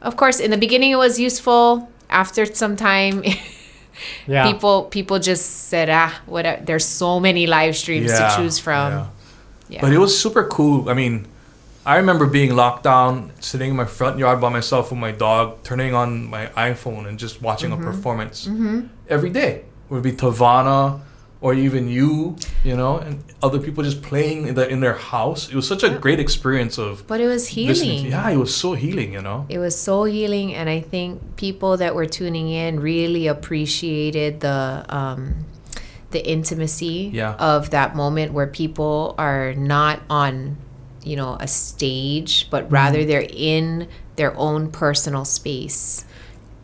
[0.00, 3.22] of course in the beginning it was useful after some time
[4.26, 4.50] Yeah.
[4.50, 8.92] people people just said ah whatever there's so many live streams Yeah, to choose from
[8.92, 9.06] yeah.
[9.68, 9.80] yeah.
[9.80, 10.88] But it was super cool.
[10.88, 11.26] I mean,
[11.86, 15.62] I remember being locked down, sitting in my front yard by myself with my dog,
[15.62, 17.82] turning on my iPhone and just watching Mm-hmm.
[17.88, 18.48] a performance
[19.08, 19.52] every day.
[19.88, 21.00] It would be Tavana
[21.40, 25.48] or even you, you know, and other people just playing in, the, in their house.
[25.48, 28.54] It was such a great experience of but it was healing To, yeah, it was
[28.54, 29.46] so healing, you know.
[29.48, 34.84] it was so healing and i think people that were tuning in really appreciated the
[34.88, 35.44] um
[36.10, 37.34] the intimacy Yeah.
[37.34, 40.56] of that moment where people are not on
[41.04, 46.04] you know a stage but rather they're in their own personal space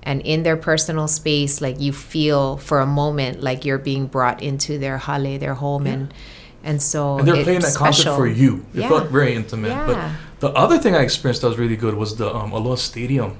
[0.04, 4.42] and in their personal space like you feel for a moment like you're being brought
[4.42, 6.14] into their hale their home and
[6.62, 8.64] and so and they're it's playing that concert for you.
[8.74, 8.88] It Yeah.
[8.88, 9.68] felt very intimate.
[9.68, 9.86] Yeah.
[9.86, 9.98] But
[10.40, 13.36] the other thing I experienced that was really good was the um, Aloha Stadium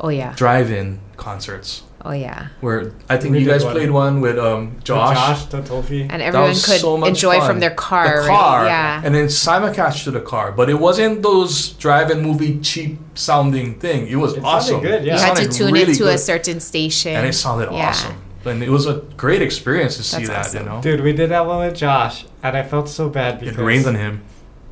[0.00, 1.82] oh yeah drive-in concerts.
[2.06, 3.72] Oh yeah Where I think We you did guys one.
[3.74, 5.16] played one with um, Josh.
[5.16, 6.06] Josh, Tatofi.
[6.10, 7.48] and everyone was could so much enjoy fun.
[7.48, 8.66] from their car, the car, right?
[8.66, 9.02] Yeah.
[9.04, 10.52] and then simulcast to the car.
[10.52, 14.06] But it wasn't those drive-in movie cheap sounding thing.
[14.08, 14.80] It was It sounded awesome.
[14.82, 15.14] good, yeah.
[15.14, 16.20] you It had to sounded tune really into a good.
[16.20, 17.16] certain station.
[17.16, 17.88] and it sounded Yeah.
[17.88, 18.16] awesome.
[18.44, 20.58] And it was a great experience to see That's that.
[20.60, 23.56] You know, Dude, we did that one with Josh, and I felt so bad because
[23.56, 24.20] it rained on him.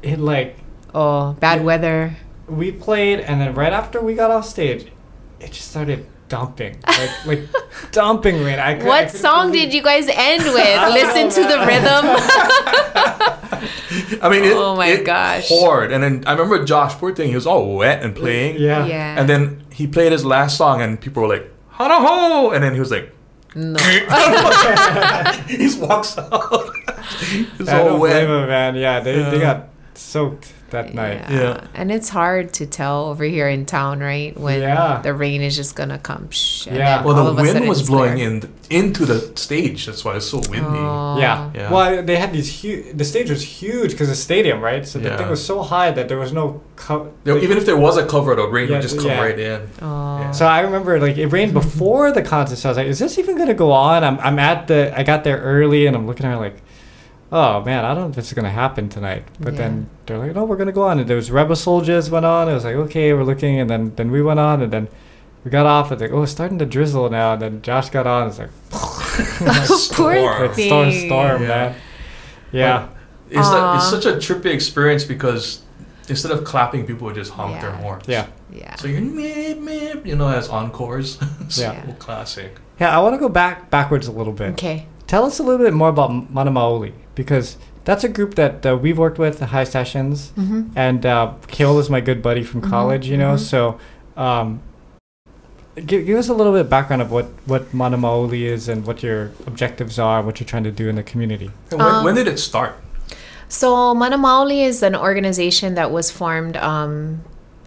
[0.03, 0.57] it like
[0.95, 2.15] Oh, bad weather.
[2.47, 4.89] we played, and then right after we got off stage,
[5.41, 7.41] it just started dumping, like like
[7.93, 8.59] dumping rain.
[8.59, 10.55] I could, What song did you guys end with?
[10.99, 12.05] Listen to the rhythm.
[14.25, 15.49] I mean, it, Oh my it gosh.
[15.49, 15.93] poured.
[15.93, 17.29] And then I remember Josh poor thing.
[17.29, 18.57] He was all wet and playing.
[18.57, 18.87] Yeah.
[18.87, 19.21] yeah.
[19.21, 22.73] And then he played his last song, and people were like, "Hana ho!" And then
[22.73, 23.13] he was like,
[23.55, 23.79] no.
[25.47, 26.71] he just walks out.
[27.59, 28.27] He's I all don't wet.
[28.27, 28.75] blame him, man.
[28.77, 29.69] Yeah, they, they got
[30.03, 31.21] soaked that night.
[31.31, 31.67] Yeah.
[31.75, 34.35] And it's hard to tell over here in town, right?
[34.39, 35.01] When Yeah.
[35.03, 36.29] the rain is just gonna come.
[36.31, 37.05] Psh, Yeah.
[37.05, 38.29] Well, all the of a wind sudden was it's blowing clear.
[38.29, 39.85] in into the stage.
[39.87, 40.61] That's why it's so windy.
[40.79, 41.19] Oh.
[41.19, 41.51] Yeah.
[41.55, 41.71] Yeah.
[41.71, 42.97] Well, they had these huge.
[42.97, 44.87] The stage was huge because the stadium, right?
[44.89, 45.19] So the Yeah.
[45.19, 46.63] thing was so high that there was no.
[46.77, 49.09] Co- You know, even if there was a cover, the rain Yeah, would just come
[49.09, 49.21] yeah.
[49.27, 49.61] right in.
[49.83, 50.21] Oh.
[50.21, 50.31] Yeah.
[50.33, 52.57] So I remember like it rained before the concert.
[52.57, 55.03] So I was like, "Is this even gonna go on?" I'm I'm at the I
[55.03, 56.57] got there early and I'm looking at her like,
[57.33, 60.35] "Oh man, I don't know if this is gonna happen tonight." But then they're like,
[60.35, 62.49] "No, we're gonna go on." And there was Rebel Souljahz went on.
[62.49, 64.89] It was like, "Okay, we're looking." And then then we went on and then
[65.45, 65.91] we got off.
[65.91, 68.29] And like, "Oh, it's starting to drizzle now." And then Josh got on.
[68.29, 68.51] It's like,
[69.93, 71.49] Poor like storm, storm, Yeah.
[71.49, 71.75] man.
[72.53, 72.89] Yeah.
[73.31, 75.63] It's, that, it's such a trippy experience because
[76.09, 78.05] instead of clapping, people would just honk their horns.
[78.07, 78.27] Yeah.
[78.53, 78.75] Yeah.
[78.77, 81.19] So you're meep, meep, you know, as encores.
[81.49, 81.93] so Yeah.
[81.99, 82.57] classic.
[82.79, 84.53] Yeah, I want to go back backwards a little bit.
[84.53, 84.87] Okay.
[85.07, 88.77] Tell us a little bit more about Mana Maoli because that's a group that uh,
[88.77, 90.71] we've worked with, the High Sessions, Mm-hmm.
[90.77, 93.07] and uh, Kale is my good buddy from Mhm, college.
[93.09, 93.39] You know, mhm.
[93.41, 93.79] so
[94.17, 94.61] um,
[95.87, 98.87] give, give us a little bit of background of what what Mana Maoli is and
[98.87, 101.51] what your objectives are, what you're trying to do in the community.
[101.71, 102.75] And when, Um, when did it start?
[103.49, 107.21] So Mana Maoli is an organization that was formed um,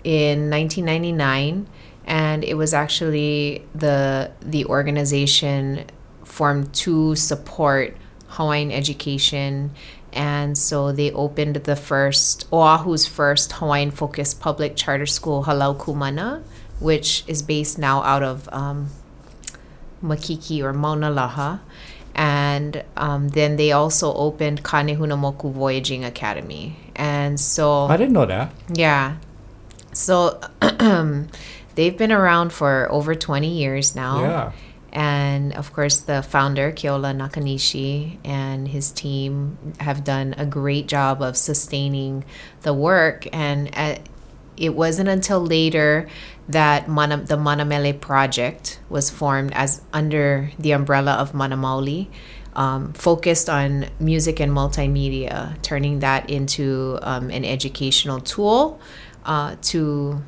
[0.04, 1.68] in 1999,
[2.06, 5.86] and it was actually the the organization
[6.24, 7.96] formed to support
[8.36, 9.72] Hawaiian education.
[10.14, 15.94] And so they opened the first Oahu's first Hawaiian focused public charter school, Halau Ku
[15.94, 16.42] Mana,
[16.80, 18.90] which is based now out of um,
[20.02, 21.60] Makiki or Mauna Laha.
[22.16, 26.78] And um, then they also opened Kanehunamoku Voyaging Academy.
[26.96, 28.52] And so, I didn't know that.
[28.74, 29.18] yeah.
[29.92, 30.40] So
[31.76, 34.22] they've been around for over 20 years now.
[34.22, 34.52] Yeah.
[34.96, 41.22] And of course, the founder, Keola Nakanishi, and his team have done a great job
[41.22, 42.24] of sustaining
[42.62, 43.28] the work.
[43.34, 43.98] And uh,
[44.56, 46.08] it wasn't until later
[46.48, 52.08] that Mana, the Mana Mele project was formed as under the umbrella of Mana Maoli,
[52.56, 58.80] um, focused on music and multimedia, turning that into um, an educational tool
[59.26, 60.24] uh, to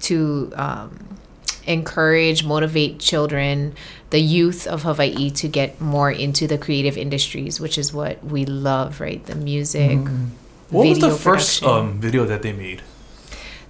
[0.00, 1.18] to um,
[1.66, 3.74] encourage, motivate children,
[4.10, 8.44] the youth of Hawaii to get more into the creative industries, which is what we
[8.46, 9.24] love, right?
[9.26, 9.98] The music.
[9.98, 10.28] Mm.
[10.70, 12.82] What was the video first um, video that they made?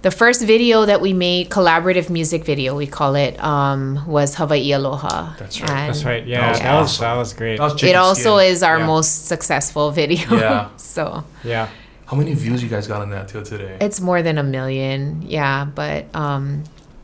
[0.03, 4.71] The first video that we made, collaborative music video, we call it, um, was Hawaii
[4.71, 5.35] Aloha.
[5.37, 5.69] That's right.
[5.69, 6.25] And That's right.
[6.25, 7.03] Yeah, That was that was awesome.
[7.03, 7.57] that was great.
[7.57, 8.51] That was It also Skin.
[8.51, 8.85] is our Yeah.
[8.85, 10.37] most successful video.
[10.37, 10.69] Yeah.
[10.77, 11.69] so yeah.
[12.05, 13.77] How many views you guys got on that till today?
[13.81, 15.23] it's more than a million.
[15.25, 16.63] Yeah, but um,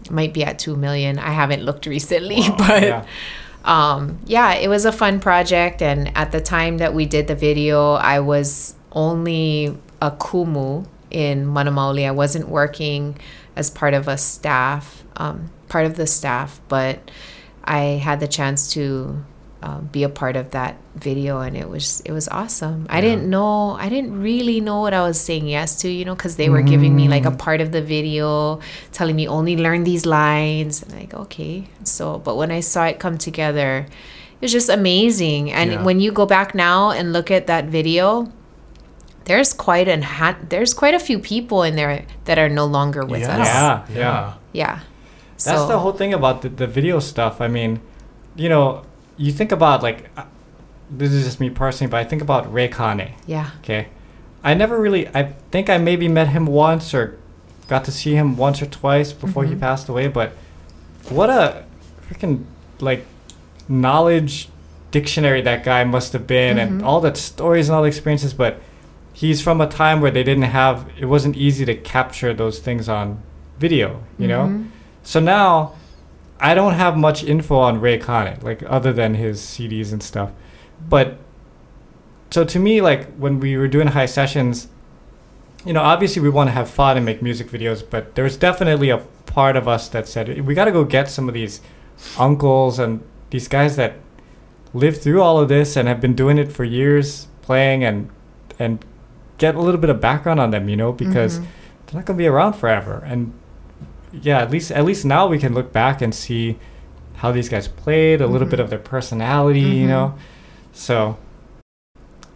[0.10, 1.20] might be at two million.
[1.20, 2.56] I haven't looked recently, Wow.
[2.68, 3.06] but Yeah.
[3.66, 5.82] um, yeah, it was a fun project.
[5.82, 11.46] And at the time that we did the video, I was only a kumu in
[11.46, 12.06] Mana Maoli.
[12.08, 13.18] I wasn't working
[13.56, 17.12] as part of a staff, um, part of the staff, but
[17.64, 19.24] I had the chance to
[19.64, 22.86] uh, be a part of that video, and it was it was awesome.
[22.90, 26.16] I didn't know, I didn't really know what I was saying yes to, you know,
[26.16, 27.40] because they were giving me like a Mm.
[27.40, 28.60] part of the video,
[28.92, 30.84] telling me only learn these lines.
[30.84, 31.64] And like, okay.
[31.86, 35.50] So, but when I saw it come together, it was just amazing.
[35.52, 35.84] And Yeah.
[35.88, 38.28] when you go back now and look at that video,
[39.24, 43.06] there's quite an ha- there's quite a few people in there that are no longer
[43.08, 43.40] with yeah.
[43.40, 43.48] us.
[43.48, 43.98] Yeah, yeah.
[43.98, 44.34] yeah.
[44.52, 44.80] Yeah.
[45.40, 47.40] That's so, the whole thing about the, the video stuff.
[47.40, 47.80] I mean,
[48.36, 48.84] you know,
[49.18, 50.24] you think about like, uh,
[50.90, 53.14] this is just me personally, but I think about Ray Kane.
[53.26, 53.50] Yeah.
[53.64, 53.88] Okay,
[54.44, 55.08] I never really.
[55.10, 57.18] I think I maybe met him once or
[57.68, 59.60] got to see him once or twice before he Mhm.
[59.60, 60.08] passed away.
[60.08, 60.34] But
[61.10, 61.64] what a
[62.10, 62.44] freaking
[62.80, 63.06] like
[63.70, 64.50] knowledge
[64.92, 66.86] dictionary that guy must have been, and Mhm.
[66.86, 68.34] all the stories and all the experiences.
[68.34, 68.62] But
[69.14, 70.86] he's from a time where they didn't have.
[71.00, 73.20] It wasn't easy to capture those things on
[73.60, 74.02] video.
[74.20, 74.46] You know.
[74.48, 74.66] Mhm.
[75.04, 75.72] So now,
[76.44, 80.30] I don't have much info on Ray Kane, like other than his CDs and stuff.
[80.90, 81.18] But
[82.32, 84.68] so to me, like when we were doing high sessions,
[85.66, 88.90] you know, obviously we want to have fun and make music videos, but there's definitely
[88.90, 91.62] a part of us that said we got to go get some of these
[92.20, 93.94] uncles and these guys that
[94.74, 98.10] lived through all of this and have been doing it for years, playing and
[98.60, 98.84] and
[99.38, 101.46] get a little bit of background on them, you know, because Mhm.
[101.86, 103.02] they're not gonna be around forever.
[103.06, 103.34] And
[104.22, 106.58] yeah, at least at least now we can look back and see
[107.16, 108.52] how these guys played, a little Mhm.
[108.52, 109.90] bit of their personality, you Mhm.
[109.90, 110.14] know.
[110.74, 111.18] So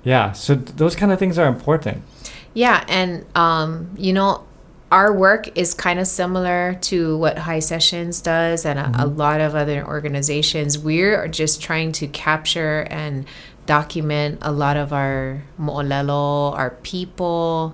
[0.03, 2.01] yeah, so th- those kind of things are important.
[2.53, 4.43] Yeah, and um, you know,
[4.91, 9.17] our work is kind of similar to what High Sessions does and a, a Mhm.
[9.17, 10.79] lot of other organizations.
[10.79, 13.25] We're just trying to capture and
[13.67, 17.71] document a lot of our mo'olelo, our people,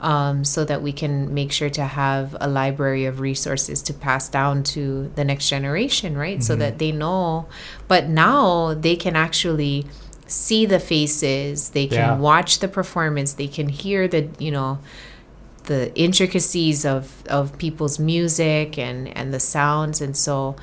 [0.00, 4.28] um, so that we can make sure to have a library of resources to pass
[4.28, 6.42] down to the next generation, right?
[6.42, 7.46] So that they know.
[7.86, 9.86] But now they can actually
[10.26, 12.16] see the faces, they can Yeah.
[12.18, 14.78] watch the performance, they can hear the, you know,
[15.64, 20.00] the intricacies of, of people's music and, and the sounds.
[20.00, 20.56] And so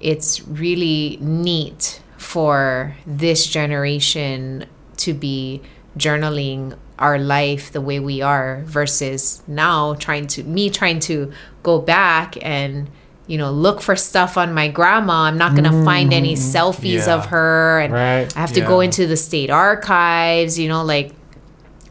[0.00, 4.66] it's really neat for this generation
[4.98, 5.62] to be
[5.96, 11.80] journaling our life the way we are versus now trying to me trying to go
[11.80, 12.90] back and
[13.28, 16.38] you know look for stuff on my grandma i'm not going to find any mm.
[16.38, 17.14] selfies Yeah.
[17.14, 18.36] of her and Right.
[18.36, 21.14] i have to go into the state archives you know like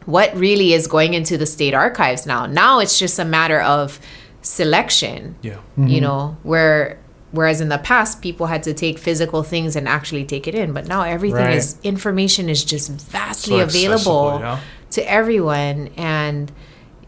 [0.04, 3.98] what really is going into the state archives now now it's just a matter of
[4.42, 5.56] selection Yeah.
[5.76, 6.02] you mm-hmm.
[6.02, 6.98] know where
[7.32, 10.72] whereas in the past people had to take physical things and actually take it in
[10.72, 11.56] but now everything Right.
[11.56, 14.60] is information is just vastly So available yeah.
[14.92, 16.50] to everyone and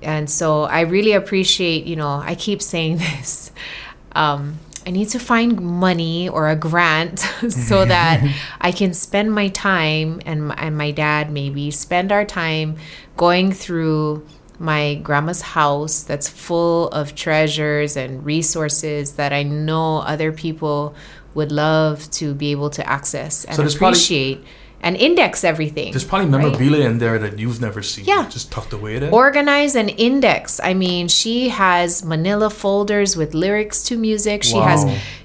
[0.03, 3.51] and so i really appreciate you know i keep saying this
[4.13, 8.23] um i need to find money or a grant so that
[8.61, 12.77] i can spend my time and my, and my dad maybe spend our time
[13.17, 14.27] going through
[14.61, 20.95] my grandma's house that's full of treasures and resources that i know other people
[21.35, 24.45] would love to be able to access and So there's probably- appreciate
[24.83, 26.41] and index everything There's probably right?
[26.43, 28.07] memorabilia in there that you've never seen.
[28.07, 28.27] Yeah.
[28.31, 29.13] Just tucked away there.
[29.13, 30.59] organize and index.
[30.65, 34.43] I mean, she has manila folders with lyrics to music.
[34.43, 34.81] She has,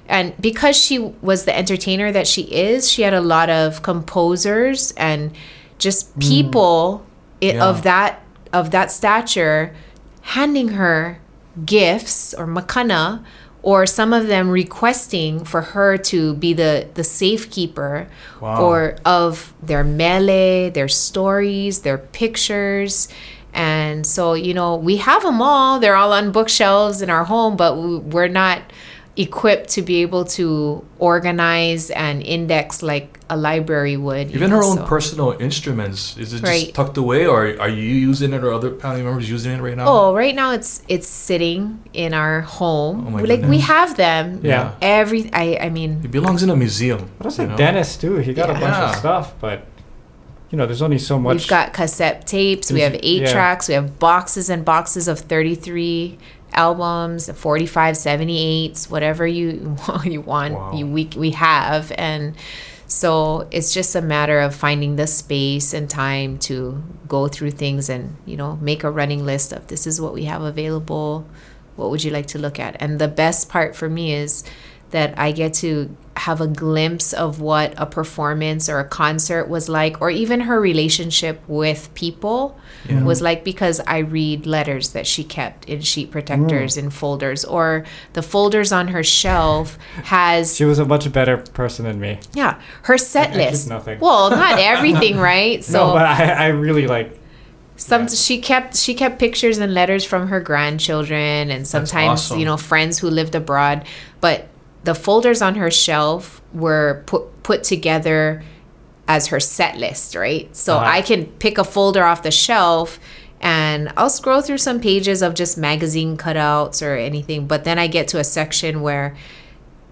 [0.08, 4.92] and because she was the entertainer that she is, she had a lot of composers
[4.98, 5.32] and
[5.78, 6.28] just mm.
[6.28, 7.06] people
[7.42, 7.64] i Yeah.
[7.68, 8.20] of that
[8.52, 9.74] of that stature
[10.22, 11.18] handing her
[11.64, 13.24] gifts or makana
[13.62, 18.06] or some of them requesting for her to be the the safekeeper
[18.40, 18.62] Wow.
[18.62, 23.08] or of their mele, their stories, their pictures.
[23.52, 25.80] And so, you know, we have them all.
[25.80, 28.60] They're all on bookshelves in our home, but we- we're not
[29.16, 34.30] equipped to be able to organize and index like a library would.
[34.30, 37.68] you Even know, her own so- personal instruments, is it just tucked away, or are
[37.68, 39.86] you using it, or other family members using it right now?
[39.88, 43.06] Oh, right now it's it's sitting in our home.
[43.06, 44.40] Oh my like we have them.
[44.42, 44.74] Yeah.
[44.82, 47.10] Every I I mean It belongs in a museum.
[47.18, 47.56] But also you know?
[47.56, 48.16] Dennis too.
[48.18, 49.66] He got a bunch of stuff, but
[50.50, 51.38] you know, there's only so much.
[51.38, 52.70] We've got cassette tapes.
[52.70, 53.32] We have eight yeah.
[53.32, 53.66] tracks.
[53.68, 56.18] We have boxes and boxes of 33
[56.52, 60.54] albums, 45, 78s, whatever you you want.
[60.54, 60.72] Wow.
[60.72, 62.34] You, we we have, and
[62.86, 67.88] so it's just a matter of finding the space and time to go through things
[67.88, 71.26] and you know make a running list of this is what we have available.
[71.76, 72.76] What would you like to look at?
[72.80, 74.44] And the best part for me is
[74.90, 79.68] that I get to have a glimpse of what a performance or a concert was
[79.68, 82.56] like, or even her relationship with people
[82.88, 83.02] Yeah.
[83.02, 86.84] was like, because I read letters that she kept in sheet protectors mm.
[86.84, 91.84] in folders, or the folders on her shelf has she was a much better person
[91.84, 92.18] than me.
[92.32, 93.68] yeah her set I list.
[93.68, 93.98] nothing.
[94.00, 95.62] Well, not everything, right?
[95.62, 97.18] So no, but I, I really like.
[97.76, 98.08] some Yeah.
[98.08, 102.38] she kept she kept pictures and letters from her grandchildren and sometimes awesome.
[102.38, 103.84] you know friends who lived abroad
[104.20, 104.48] but
[104.86, 108.42] the folders on her shelf were put put together
[109.08, 110.98] as her set list right so Uh-huh.
[110.98, 112.98] i can pick a folder off the shelf
[113.40, 117.86] and i'll scroll through some pages of just magazine cutouts or anything but then i
[117.86, 119.14] get to a section where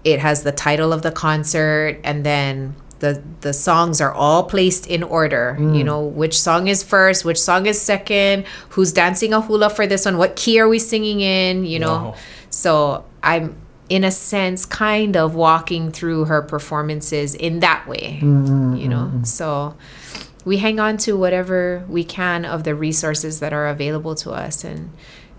[0.03, 4.87] it has the title of the concert and then the the songs are all placed
[4.87, 9.41] in order you know which song is first which song is second who's dancing a
[9.41, 12.15] hula for this one what key are we singing in you know Wow.
[12.49, 13.55] so i'm
[13.89, 19.05] in a sense kind of walking through her performances in that way mm-hmm, you know
[19.11, 19.23] mm-hmm.
[19.23, 19.75] so
[20.43, 24.63] we hang on to whatever we can of the resources that are available to us
[24.63, 24.91] and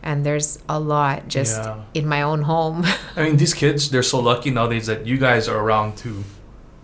[0.03, 1.83] and there's a lot just Yeah.
[1.95, 2.85] in my own home
[3.17, 6.23] I mean, these kids, they're so lucky nowadays that you guys are around to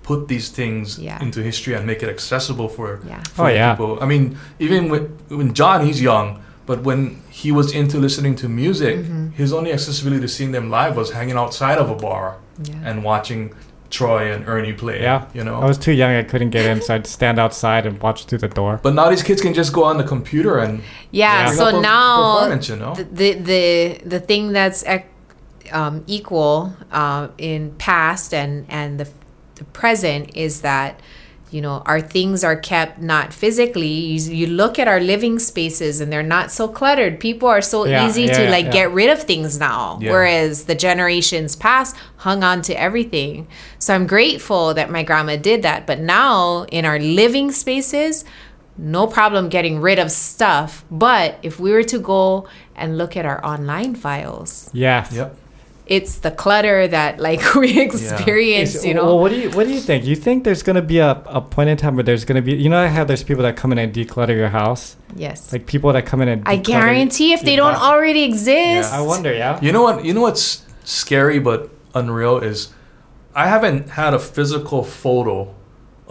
[0.03, 1.23] put these things Yeah.
[1.23, 3.23] into history and make it accessible for, Yeah.
[3.35, 3.75] for Oh, yeah.
[3.75, 3.99] people.
[4.01, 8.49] I mean, even when, when John, he's young, but when he was into listening to
[8.49, 9.29] music, Mm-hmm.
[9.31, 12.75] his only accessibility to seeing them live was hanging outside of a bar Yeah.
[12.85, 13.53] and watching
[13.91, 15.03] Troy and Ernie play.
[15.03, 15.57] Yeah, You know?
[15.61, 16.13] I was too young.
[16.15, 18.81] I couldn't get in, so I'd stand outside and watch through the door.
[18.83, 21.53] but now these kids can just go on the computer and yeah, Yeah.
[21.59, 22.95] so bring up a now you know?
[22.95, 23.63] the, the the
[24.15, 25.11] the thing that's ec-
[25.73, 29.09] um, equal uh, in past and and the,
[29.57, 30.99] the present is that
[31.53, 36.01] you know our things are kept not physically you, you look at our living spaces
[36.01, 38.73] and they're not so cluttered people are so Yeah, easy yeah, to like yeah.
[38.73, 40.11] get rid of things now Yeah.
[40.13, 43.47] whereas the generations past hung on to everything
[43.79, 48.25] so i'm grateful that my grandma did that but now in our living spaces
[48.79, 53.27] no problem getting rid of stuff but if we were to go and look at
[53.27, 55.13] our online files Yes.
[55.13, 55.37] Yep.
[55.97, 59.67] It's the clutter that like we experience Is- you well, know what do you what
[59.69, 60.05] do you think?
[60.11, 62.71] You think there's gonna be a, a point in time where there's gonna be you
[62.75, 66.05] know how there's people that come in and declutter your house, yes like people that
[66.11, 67.91] come in and i guarantee if they don't house.
[67.91, 69.61] already exist Yeah, I wonder, yeah.
[69.65, 70.05] You know what?
[70.07, 72.59] You know what's scary but unreal is
[73.35, 75.55] I haven't had a physical photo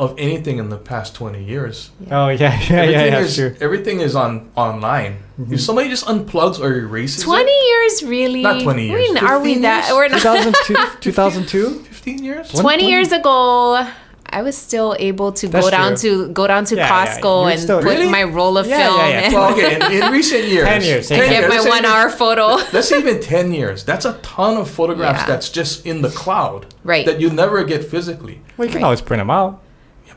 [0.02, 1.92] of anything in the past 20 years.
[2.10, 3.20] Oh yeah, yeah, yeah, everything yeah.
[3.20, 3.56] is True.
[3.62, 5.14] everything is on online.
[5.40, 5.54] Mm-hmm.
[5.54, 9.24] If somebody just unplugs or erases 20 it, years really Not 20 I mean, years,
[9.24, 9.96] are we 15 that years?
[9.96, 11.70] we're not 2002, 2002.
[11.84, 12.52] 15 years.
[12.52, 12.62] What?
[12.62, 13.88] 20 years ago
[14.34, 16.28] I was still able to That's go down true.
[16.28, 18.10] to go down to Yeah, yeah, Costco you're and still- put Really?
[18.10, 19.34] my roll of Yeah, film yeah, yeah.
[19.34, 21.50] Well, okay, in, in recent years, 10 years, 10 10 get years.
[21.50, 22.46] my let's one even- hour photo.
[22.74, 23.84] Let's even 10 years.
[23.84, 25.28] That's a ton of photographs Yeah.
[25.28, 26.66] that's just in the cloud.
[26.84, 27.06] Right.
[27.06, 28.42] That you never get physically.
[28.58, 28.86] Well, you can Right.
[28.86, 29.62] always print them out.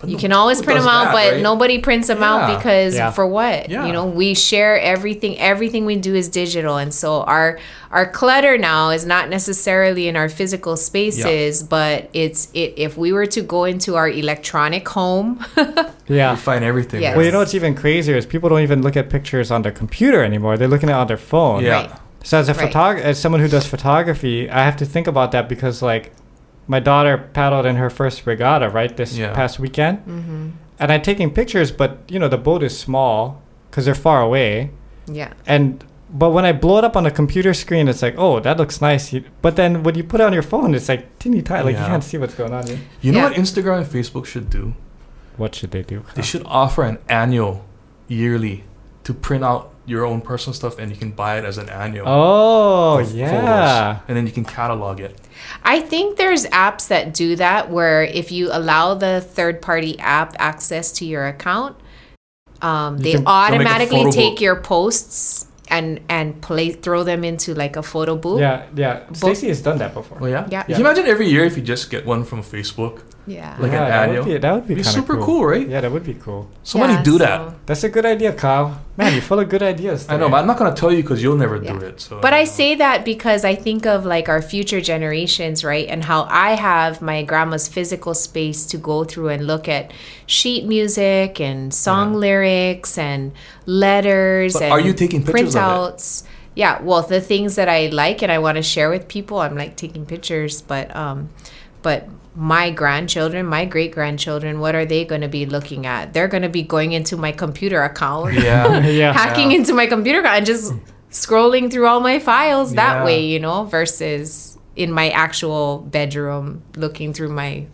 [0.06, 1.42] Yeah, but You can always print them out, that, but right?
[1.42, 2.30] nobody prints them Yeah.
[2.34, 3.10] out because Yeah.
[3.10, 3.68] for what?
[3.70, 3.86] Yeah.
[3.86, 5.38] You know, we share everything.
[5.38, 7.58] Everything we do is digital, and so our
[7.90, 12.74] our clutter now is not necessarily in our physical spaces, but it's it.
[12.76, 15.44] If we were to go into our electronic home,
[16.08, 16.32] Yeah.
[16.32, 17.00] You find everything.
[17.02, 17.16] Yes.
[17.16, 19.72] Well, you know what's even crazier is people don't even look at pictures on their
[19.72, 20.56] computer anymore.
[20.58, 21.62] They're looking at it on their phone.
[21.64, 21.72] Yeah.
[21.72, 21.90] Right.
[22.24, 22.72] So as a Right.
[22.72, 26.12] photog- as someone who does photography, I have to think about that because like
[26.66, 29.34] my daughter paddled in her first regatta right this Yeah.
[29.34, 30.48] past weekend, Mm-hmm.
[30.80, 34.70] and I'm taking pictures, but you know the boat is small because they're far away,
[35.06, 38.40] yeah, and but when I blow it up on a computer screen, it's like oh
[38.40, 41.18] that looks nice, You- but then when you put it on your phone, it's like
[41.18, 42.66] teeny tiny, like you can't see what's going on.
[42.66, 42.78] Here.
[43.02, 43.24] You know Yeah.
[43.30, 44.74] what Instagram and Facebook should do?
[45.36, 46.04] What should they do?
[46.14, 47.64] They should offer an annual,
[48.06, 48.62] yearly,
[49.02, 52.06] to print out your own personal stuff, and you can buy it as an annual.
[52.08, 53.28] Oh yeah.
[53.96, 55.18] photos, and then you can catalog it.
[55.62, 60.34] I think there's apps that do that where if you allow the third party app
[60.38, 61.76] access to your account,
[62.62, 64.40] um, they can- They'll make a automatically take book.
[64.40, 68.40] your posts and and play throw them into like a photo booth.
[68.40, 69.00] Yeah, yeah.
[69.12, 70.18] Stacy has done that before.
[70.18, 70.46] Well, yeah.
[70.50, 70.62] Yeah.
[70.64, 73.00] Can you imagine every year if you just get one from Facebook?
[73.26, 73.56] Yeah.
[73.58, 74.24] Like an yeah, that annual?
[74.24, 75.66] would be, that would be, Be super cool, right?
[75.66, 76.46] Yeah, that would be cool.
[76.62, 77.66] Somebody Yeah, do so- that.
[77.66, 78.78] That's a good idea, Kyle.
[78.98, 80.06] Man, you're full of good ideas.
[80.08, 80.30] I know, today.
[80.32, 82.00] but I'm not gonna tell you because you'll never do it.
[82.02, 82.20] So.
[82.20, 85.88] But I say that because I think of like our future generations, right?
[85.88, 89.90] And how I have my grandma's physical space to go through and look at
[90.26, 92.18] sheet music and song Yeah.
[92.18, 93.32] lyrics and
[93.66, 95.64] letters But and are you taking pictures of it?
[95.64, 96.24] printouts.
[96.54, 99.56] Yeah, well, the things that I like and I want to share with people, I'm
[99.56, 101.30] like taking pictures, but um
[101.82, 102.06] but
[102.36, 106.12] my grandchildren, my great grandchildren, what are they going to be looking at?
[106.12, 108.84] They're going to be going into my computer account yeah.
[108.86, 109.12] yeah.
[109.12, 109.58] hacking Yeah.
[109.58, 110.72] into my computer account and just
[111.10, 113.04] scrolling through all my files that Yeah.
[113.04, 117.66] way, you know, versus in my actual bedroom looking through my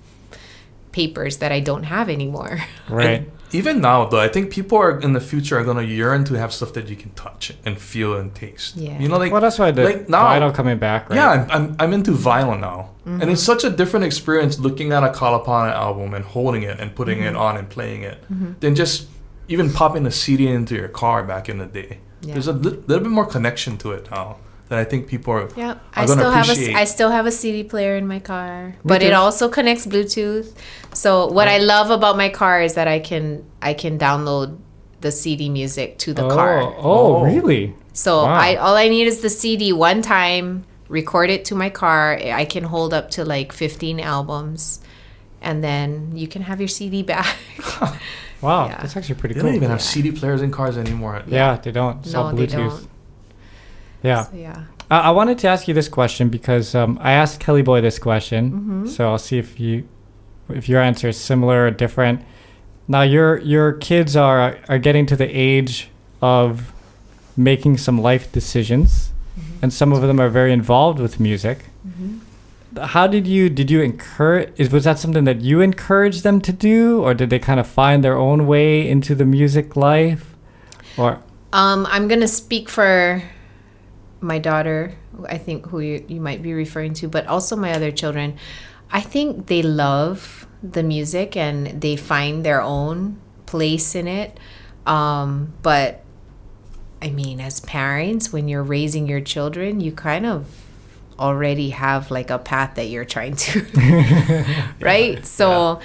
[0.92, 2.60] papers that I don't have anymore.
[2.90, 3.28] Right.
[3.50, 6.34] And even now, though, I think people are in the future are gonna yearn to
[6.34, 8.76] have stuff that you can touch and feel and taste.
[8.76, 8.98] Yeah.
[9.00, 11.16] You know, like well, that's why the like now- vinyl coming back, right?
[11.16, 12.90] Yeah, I'm, I'm, I'm into vinyl now.
[13.06, 13.22] Mm-hmm.
[13.22, 16.94] And it's such a different experience looking at a Kalapana album and holding it and
[16.94, 17.36] putting Mm-hmm.
[17.36, 18.18] it on and playing it
[18.60, 19.08] than just
[19.48, 21.98] even popping a CD into your car back in the day.
[22.22, 22.34] Yeah.
[22.34, 24.36] There's a li- little bit more connection to it now
[24.70, 25.48] that I think people are.
[25.56, 28.74] Yeah, I'm gonna still have a I still have a CD player in my car,
[28.84, 30.54] but it also connects Bluetooth.
[30.94, 34.58] So what I love about my car is that I can I can download
[35.02, 36.60] the CD music to the oh, car.
[36.62, 36.72] Oh,
[37.18, 37.22] Oh.
[37.24, 37.74] really?
[37.92, 38.32] So Wow.
[38.34, 42.14] I all I need is the CD one time, record it to my car.
[42.16, 44.80] I can hold up to like 15 albums
[45.42, 47.26] and then you can have your CD back.
[48.40, 48.78] Wow, Yeah.
[48.80, 49.50] that's actually pretty They cool.
[49.50, 49.84] don't even have Yeah.
[49.92, 51.22] CD players in cars anymore.
[51.26, 51.98] yeah, they don't.
[52.04, 52.70] It's all no, they Bluetooth.
[52.80, 52.88] don't.
[54.02, 54.24] Yeah.
[54.24, 54.64] So, yeah.
[54.90, 57.98] I, I wanted to ask you this question because um, I asked Kelly Boy this
[57.98, 58.86] question, Mm-hmm.
[58.86, 59.86] so I'll see if you,
[60.48, 62.22] if your answer is similar or different.
[62.88, 65.88] Now your your kids are are getting to the age
[66.20, 66.72] of
[67.36, 69.58] making some life decisions, Mm-hmm.
[69.62, 71.58] and some of them are very involved with music.
[72.80, 74.50] How did you did you encourage?
[74.56, 77.66] Is was that something that you encouraged them to do, or did they kind of
[77.66, 80.34] find their own way into the music life,
[80.96, 81.18] or
[81.52, 83.22] Um, I'm gonna speak for
[84.20, 84.94] my daughter.
[85.28, 88.36] I think who you, you might be referring to, but also my other children.
[88.90, 94.38] I think they love the music and they find their own place in it.
[94.86, 96.04] Um, but
[97.02, 100.46] I mean, as parents, when you're raising your children, you kind of
[101.18, 103.62] already have like a path that you're trying to
[104.80, 105.80] right so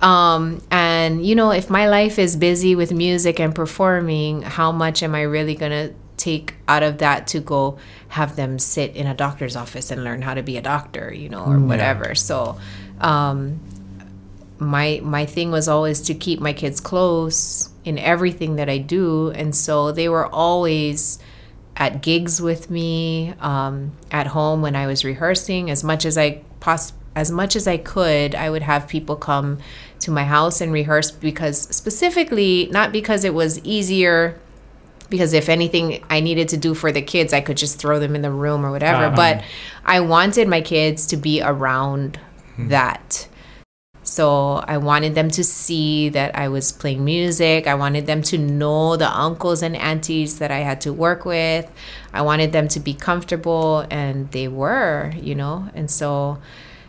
[0.00, 5.02] Um, and you know, if my life is busy with music and performing, how much
[5.02, 9.14] am I really gonna take out of that to go have them sit in a
[9.14, 12.14] doctor's office and learn how to be a doctor, you know, or whatever.
[12.14, 12.58] So,
[13.00, 13.60] um,
[14.58, 19.30] my my thing was always to keep my kids close in everything that I do,
[19.30, 21.18] and so they were always
[21.76, 26.42] at gigs with me um, at home when I was rehearsing as much as I
[26.60, 28.34] poss- as much as I could.
[28.34, 29.58] I would have people come
[30.00, 34.40] to my house and rehearse because specifically not because it was easier
[35.08, 38.14] because if anything I needed to do for the kids, I could just throw them
[38.14, 39.06] in the room or whatever.
[39.06, 39.16] Uh-huh.
[39.16, 39.44] But
[39.84, 42.18] I wanted my kids to be around
[42.58, 43.28] that.
[44.02, 47.66] So I wanted them to see that I was playing music.
[47.66, 51.70] I wanted them to know the uncles and aunties that I had to work with.
[52.12, 55.68] I wanted them to be comfortable, and they were, you know.
[55.74, 56.38] And so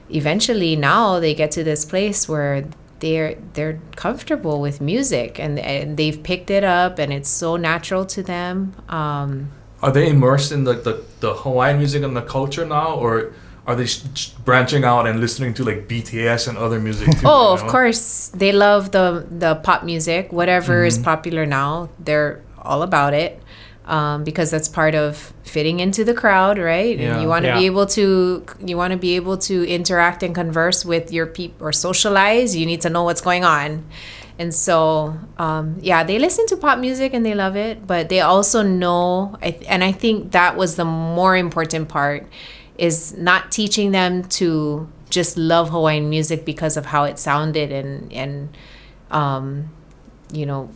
[0.10, 2.66] eventually now they get to this place where
[3.00, 8.06] they're they're comfortable with music and, and they've picked it up and it's so natural
[8.06, 8.76] to them.
[8.90, 13.34] Um, Are they immersed in the, the, the Hawaiian music and the culture now, or
[13.66, 17.26] are they sh- branching out and listening to like BTS and other music too?
[17.26, 18.30] Oh, you of course.
[18.30, 20.32] They love the the pop music.
[20.34, 23.39] Whatever is popular now, they're all about it.
[23.90, 26.96] Um, because that's part of fitting into the crowd, right?
[26.96, 27.14] Yeah.
[27.14, 27.58] And you want to Yeah.
[27.60, 31.66] be able to you want to be able to interact and converse with your people
[31.68, 32.56] or socialize.
[32.56, 33.84] You need to know what's going on.
[34.38, 38.22] And so, um, yeah, they listen to pop music and they love it, but they
[38.22, 42.28] also know, and I think that was the more important part,
[42.78, 48.14] is not teaching them to just love Hawaiian music because of how it sounded and
[48.14, 48.50] and
[49.12, 49.72] um,
[50.32, 50.70] you know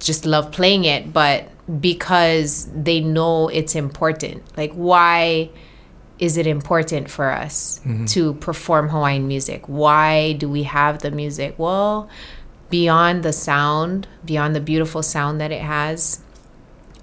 [0.00, 1.44] just love playing it, but
[1.78, 4.42] because they know it's important.
[4.56, 5.50] Like why
[6.18, 8.04] is it important for us mm-hmm.
[8.06, 9.68] to perform Hawaiian music?
[9.68, 11.54] Why do we have the music?
[11.58, 12.08] Well,
[12.68, 16.20] beyond the sound, beyond the beautiful sound that it has,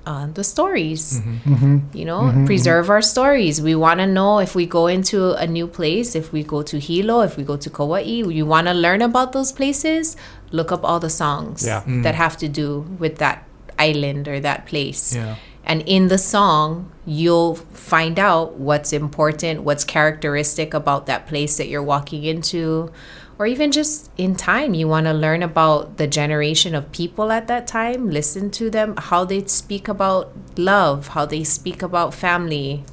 [0.05, 1.20] uh, the stories.
[1.20, 1.53] Mm-hmm.
[1.53, 1.97] Mm-hmm.
[1.97, 3.61] You know, preserve our stories.
[3.61, 6.80] We want to know if we go into a new place, if we go to
[6.80, 10.15] Hilo, if we go to Kauai, you want to learn about those places,
[10.51, 11.84] look up all the songs Yeah.
[12.03, 12.18] that mm.
[12.18, 13.43] have to do with that
[13.80, 15.16] island or that place.
[15.16, 15.36] Yeah.
[15.64, 21.68] And in the song, you'll find out what's important, what's characteristic about that place that
[21.68, 22.90] you're walking into,
[23.38, 24.74] or even just in time.
[24.74, 28.96] You want to learn about the generation of people at that time, listen to them,
[28.98, 32.86] how they speak about love, how they speak about family.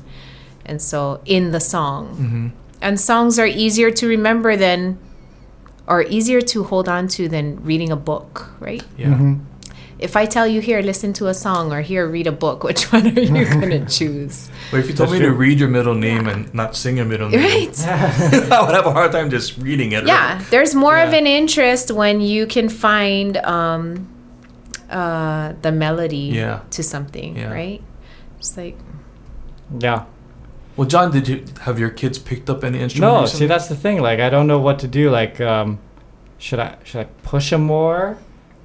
[0.66, 2.08] And so in the song.
[2.08, 2.48] Mm-hmm.
[2.82, 4.98] And songs are easier to remember than,
[5.86, 8.82] or easier to hold on to than reading a book, right?
[8.98, 9.10] Yeah.
[9.10, 9.34] Mm-hmm.
[10.04, 12.92] If I tell you here, listen to a song or here, read a book, which
[12.92, 14.50] one are you gonna choose?
[14.70, 17.06] But if you told That's me to read your middle name and not sing your
[17.06, 17.76] middle name, Right?
[18.52, 20.06] I would have a hard time just reading it.
[20.06, 24.08] Yeah, there's more of an interest when you can find um,
[24.90, 26.60] uh, the melody Yeah.
[26.70, 27.50] to something, Yeah.
[27.52, 27.82] right?
[28.38, 28.76] It's like
[29.80, 30.04] Yeah.
[30.76, 33.12] Well, John, did you have your kids picked up any instrument?
[33.14, 33.38] No, recently?
[33.38, 34.02] see that's the thing.
[34.02, 35.08] Like I don't know what to do.
[35.10, 35.78] Like, um,
[36.38, 38.18] should I should I push them more,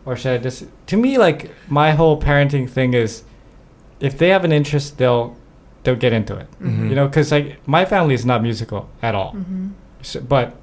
[0.10, 0.66] or should I just?
[0.88, 3.24] To me, like my whole parenting thing is,
[4.00, 5.36] if they have an interest, they'll
[5.84, 6.48] they'll get into it.
[6.62, 6.90] Mhm.
[6.90, 9.36] You know, because like my family is not musical at all,
[10.02, 10.56] so, but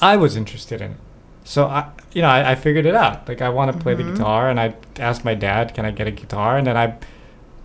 [0.00, 0.96] I was interested in it.
[1.44, 3.28] So I, you know, I, I figured it out.
[3.28, 6.06] Like I want to play the guitar, and I asked my dad, "Can I get
[6.06, 6.94] a guitar?" And then I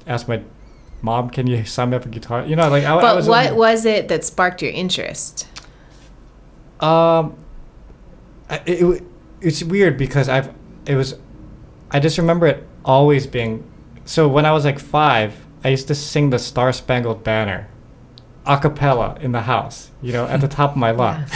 [0.07, 0.41] asked my
[1.01, 3.27] mom, "Can you sign me up a guitar?" You know, like I, I but was
[3.27, 5.47] what only- was it that sparked your interest?
[6.79, 7.35] Um,
[8.49, 9.03] it, it,
[9.41, 10.49] it's weird because I've
[10.85, 11.15] it was,
[11.91, 13.63] I just remember it always being.
[14.05, 17.67] So when I was like five, I used to sing the Star Spangled Banner,
[18.45, 19.91] a cappella in the house.
[20.01, 21.31] You know, at the top of my lungs.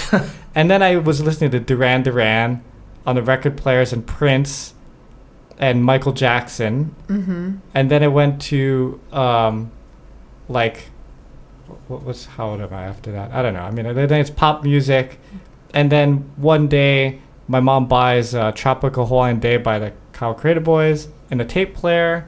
[0.56, 2.64] and then I was listening to Duran Duran
[3.06, 4.74] on the record players and Prince,
[5.58, 6.96] and Michael Jackson.
[7.08, 7.58] Mm-hmm.
[7.74, 9.72] And then it went to um,
[10.48, 10.90] like
[11.88, 13.32] what was how old am I after that?
[13.32, 13.62] I don't know.
[13.62, 15.20] I mean, then it's pop music,
[15.74, 20.62] and then one day my mom buys uh, "Tropical Hawaiian Day" by the Ka'au Crater
[20.62, 22.28] Boys and a tape player,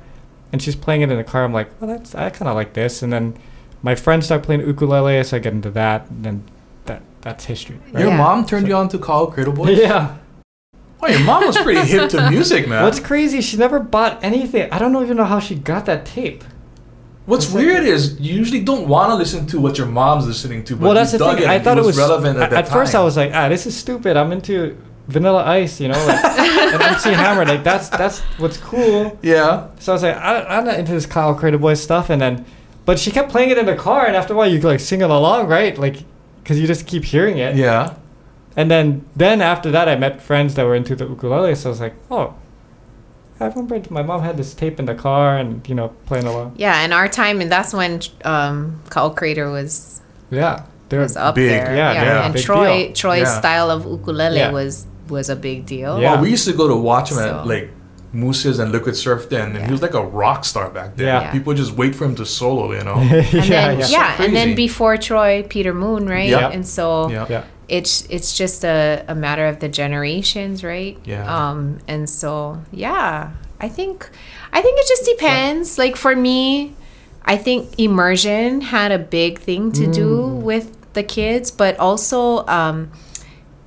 [0.51, 1.45] and she's playing it in the car.
[1.45, 3.01] I'm like, well, that's I kind of like this.
[3.01, 3.37] And then
[3.81, 6.43] my friends start playing ukulele, so I get into that, and then
[6.85, 7.79] that that's history.
[7.93, 8.17] Your Yeah.
[8.17, 9.77] mom turned you on to Ka'au Crater Boys?
[9.79, 10.17] Yeah.
[11.03, 12.83] Oh, your mom was pretty hip to music, man.
[12.83, 13.41] What's crazy?
[13.41, 14.71] She never bought anything.
[14.71, 16.43] I don't even know how she got that tape.
[17.25, 20.75] What's weird is you usually don't want to listen to what your mom's listening to,
[20.75, 21.43] but well, that's you the dug thing.
[21.45, 22.93] it I thought it was, relevant at, at, that at first.
[22.93, 24.17] I was like, ah, this is stupid.
[24.17, 24.77] I'm into
[25.11, 27.45] Vanilla Ice, you know, like and MC Hammer.
[27.45, 29.17] Like that's that's what's cool.
[29.21, 29.67] yeah.
[29.79, 32.09] So I was like, I, I'm not into this Ka'au Crater Boy stuff.
[32.09, 32.45] And then,
[32.85, 34.79] but she kept playing it in the car, and after a while, you could like
[34.79, 35.77] sing it along, right?
[35.77, 35.97] Like,
[36.43, 37.55] because you just keep hearing it.
[37.55, 37.95] Yeah.
[38.57, 41.55] and then then after that, I met friends that were into the ukulele.
[41.55, 42.33] So I was like, oh,
[43.39, 46.53] I remember my mom had this tape in the car, and you know, playing along.
[46.57, 51.35] Yeah, and our time, and that's when um, Ka'au Crater was Yeah, they was up
[51.35, 51.49] Big.
[51.49, 51.75] there.
[51.75, 52.93] Yeah, yeah, and big Troy deal.
[52.93, 53.39] Troy's Yeah.
[53.39, 54.51] style of ukulele Yeah.
[54.51, 55.99] was was a big deal.
[56.01, 56.13] Yeah.
[56.13, 57.69] Well, we used to go to watch him So- at like
[58.13, 59.65] Moose's and Liquid Surf then, and Yeah.
[59.67, 61.07] he was like a rock star back then.
[61.07, 61.31] Yeah.
[61.31, 62.95] People just wait for him to solo, you know.
[62.99, 66.27] And yeah, then, yeah, yeah, and then before Troy, Peter Moon, right?
[66.29, 66.49] Yeah.
[66.49, 67.25] And so yeah.
[67.29, 67.43] yeah.
[67.69, 70.97] it's it's just a, a matter of the generations, right?
[71.05, 71.23] Yeah.
[71.23, 73.31] Um, and so yeah,
[73.61, 74.09] I think
[74.51, 75.77] I think it just depends.
[75.77, 76.73] Like for me,
[77.23, 80.41] I think immersion had a big thing to do Mm.
[80.41, 82.91] with the kids, but also um,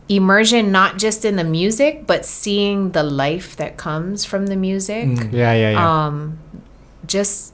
[0.08, 5.06] immersion not just in the music, but seeing the life that comes from the music
[5.06, 5.32] Mm.
[5.32, 6.06] Yeah, yeah, yeah.
[6.06, 6.38] um,
[7.06, 7.52] just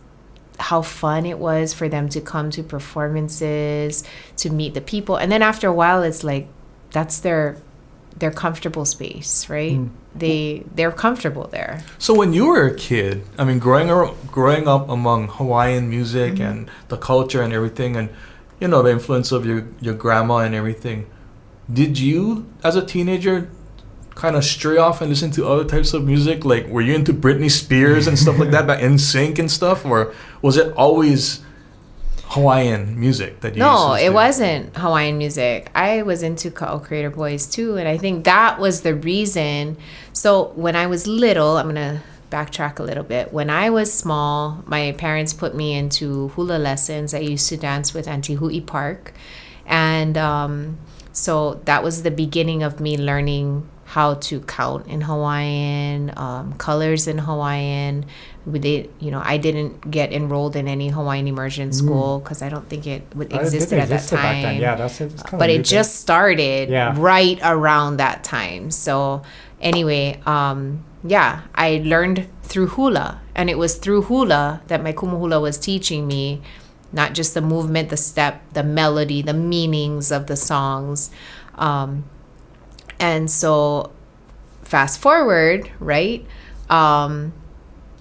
[0.59, 4.05] how fun it was for them to come to performances,
[4.36, 6.48] to meet the people, and then after a while, it's like
[6.90, 7.57] that's their
[8.18, 9.78] their comfortable space, right?
[9.78, 9.90] Mm.
[10.14, 11.82] They they're comfortable there.
[11.98, 16.34] So when you were a kid, I mean, growing ar- growing up among Hawaiian music
[16.34, 16.42] Mm-hmm.
[16.42, 18.09] and the culture and everything, and
[18.61, 21.07] you know the influence of your your grandma and everything,
[21.73, 23.51] did you as a teenager
[24.14, 26.45] kind of stray off and listen to other types of music?
[26.45, 29.85] Like, were you into Britney Spears and stuff like that, back in sync and stuff,
[29.85, 31.41] or was it always
[32.25, 33.61] Hawaiian music that you?
[33.61, 34.14] No, used to it to?
[34.14, 35.71] wasn't Hawaiian music.
[35.75, 39.77] I was into Ka'au Crater Boys too, and I think that was the reason.
[40.12, 43.33] So when I was little, I'm gonna backtrack a little bit.
[43.33, 47.14] When I was small, my parents put me into hula lessons.
[47.14, 49.12] I used to dance with Auntie Hui Park,
[49.66, 50.79] and um,
[51.13, 57.09] so that was the beginning of me learning how to count in Hawaiian, um, colors
[57.09, 58.07] in Hawaiian.
[58.47, 62.49] We did, you know, I didn't get enrolled in any Hawaiian immersion school because I
[62.49, 64.43] don't think it would it existed at that back time.
[64.43, 64.61] then.
[64.61, 66.95] Yeah, that's kinda but it just started Yeah.
[66.97, 68.71] right around that time.
[68.71, 69.23] So
[69.61, 75.19] anyway, um, yeah, I learned through hula, and it was through hula that my kumu
[75.19, 76.43] hula was teaching me
[76.93, 81.11] not just the movement, the step, the melody, the meanings of the songs.
[81.55, 82.05] Um,
[82.99, 83.93] and so
[84.62, 86.26] fast forward, right?
[86.68, 87.32] Um,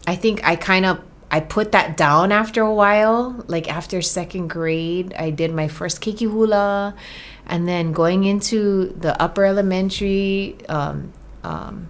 [0.08, 3.44] I think I kind of I put that down after a while.
[3.48, 6.96] Like after second grade, I did my first keiki hula,
[7.46, 11.14] and then going into the upper elementary, um,
[11.44, 11.90] um,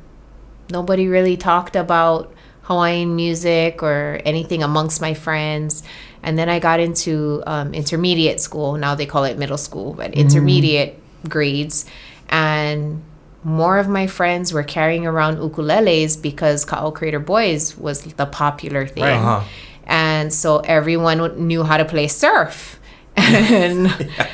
[0.70, 2.34] nobody really talked about
[2.64, 5.84] Hawaiian music or anything amongst my friends.
[6.24, 8.76] And then I got into um, intermediate school.
[8.78, 11.86] Now they call it middle school, but intermediate grades.
[12.30, 13.02] And
[13.44, 18.86] more of my friends were carrying around ukuleles because Ka'au Crater Boys was the popular
[18.86, 19.04] thing.
[19.04, 19.14] Right.
[19.16, 19.44] Uh-huh.
[19.86, 22.76] And so everyone knew how to play surf.
[23.18, 23.88] And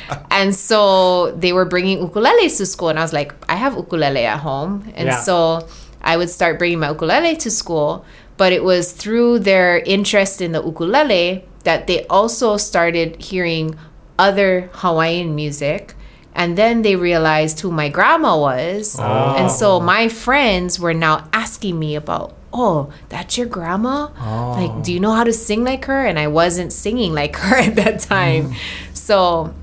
[0.30, 4.24] and so they were bringing ukuleles to school and I was like, I have ukulele
[4.26, 4.92] at home.
[4.94, 5.20] And Yeah.
[5.22, 5.66] so
[6.02, 8.04] I would start bringing my ukulele to school,
[8.36, 13.76] but it was through their interest in the ukulele that they also started hearing
[14.18, 15.94] other Hawaiian music.
[16.34, 18.96] And then they realized who my grandma was.
[18.98, 19.34] Oh.
[19.38, 24.08] And so my friends were now asking me about, oh, that's your grandma?
[24.52, 26.04] Like, do you know how to sing like her?
[26.04, 28.54] And I wasn't singing like her at that time.
[28.92, 29.54] So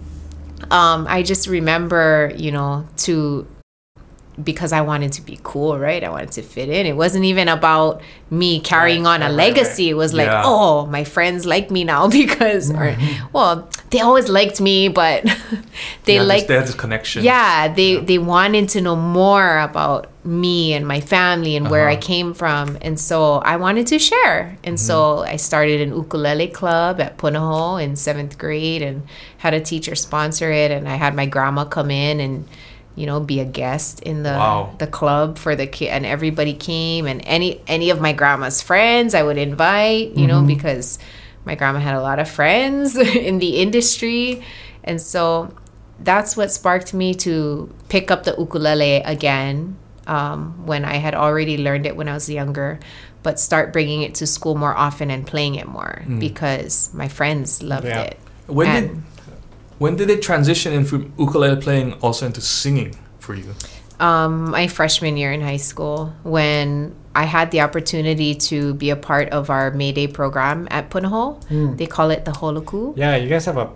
[0.71, 3.47] um, I just remember, you know, to
[4.41, 6.03] because I wanted to be cool, right?
[6.03, 6.85] I wanted to fit in.
[6.85, 9.89] It wasn't even about me carrying Right, on a right, right, legacy.
[9.89, 10.41] It was like, Yeah.
[10.45, 12.95] oh, my friends like me now because, or,
[13.31, 15.23] well, they always liked me, but
[16.05, 17.23] they Yeah, liked they had this connection.
[17.23, 21.93] yeah they they wanted to know more about me and my family and where i
[21.93, 22.01] Uh-huh.
[22.01, 27.01] came from and so i wanted to share and so i started an ukulele club
[27.01, 29.03] at Punahou in seventh grade and
[29.37, 32.47] had a teacher sponsor it and i had my grandma come in and
[32.95, 34.75] you know be a guest in the Wow.
[34.77, 39.13] the club for the kid and everybody came and any any of my grandma's friends
[39.15, 40.99] i would invite you know because
[41.45, 42.95] my grandma had a lot of friends
[43.27, 44.43] in the industry
[44.83, 45.53] and so
[45.99, 51.57] that's what sparked me to pick up the ukulele again um, when I had already
[51.57, 52.77] learned it when I was younger,
[53.23, 57.63] but start bringing it to school more often and playing it more because my friends
[57.63, 58.01] loved Yeah.
[58.01, 58.19] it.
[58.47, 59.03] When did And-
[59.79, 63.53] when did it transition in from ukulele playing also into singing for you?
[63.99, 68.95] um, my freshman year in high school when I had the opportunity to be a
[68.95, 71.41] part of our May Day program at Punahou.
[71.47, 71.77] Mm.
[71.77, 72.97] They call it the Holoku.
[72.97, 73.69] Yeah, you guys have a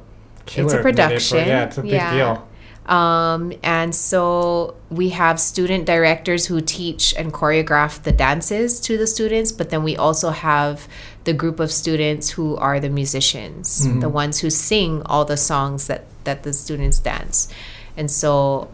[0.48, 0.66] killer.
[0.66, 1.38] it's a Mayday pro- production.
[1.38, 2.14] Yeah, it's a big Yeah.
[2.14, 2.48] deal.
[2.88, 9.08] Um, and so we have student directors who teach and choreograph the dances to the
[9.08, 10.88] students, but then we also have
[11.26, 14.00] the group of students who are the musicians, Mhm.
[14.00, 17.50] the ones who sing all the songs that, that the students dance.
[17.98, 18.70] And so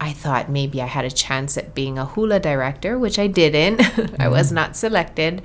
[0.00, 3.80] I thought maybe I had a chance at being a hula director, which I didn't.
[4.20, 5.40] I was not selected,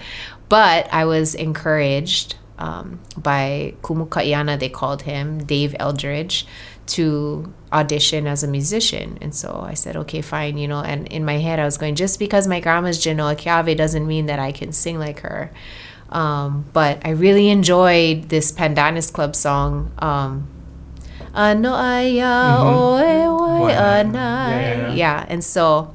[0.49, 6.45] but I was encouraged um, by Kumukaiana, they called him, Dave Eldridge,
[6.89, 9.17] to audition as a musician.
[9.21, 10.81] And so I said, okay, fine, you know.
[10.81, 14.25] And in my head, I was going, just because my grandma's Genoa Keawe doesn't mean
[14.27, 15.51] that I can sing like her.
[16.09, 19.91] Um, but I really enjoyed this Pandanus Club song.
[19.99, 20.47] Um,
[21.35, 23.73] ano aya oe oe Why
[24.03, 24.05] not?
[24.05, 24.15] anai.
[24.17, 25.93] Yeah, yeah, and so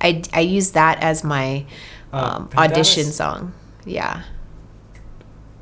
[0.00, 1.64] I, I used that as my
[2.12, 3.52] Uh, um, Pandanus- audition song.
[3.84, 4.22] Yeah.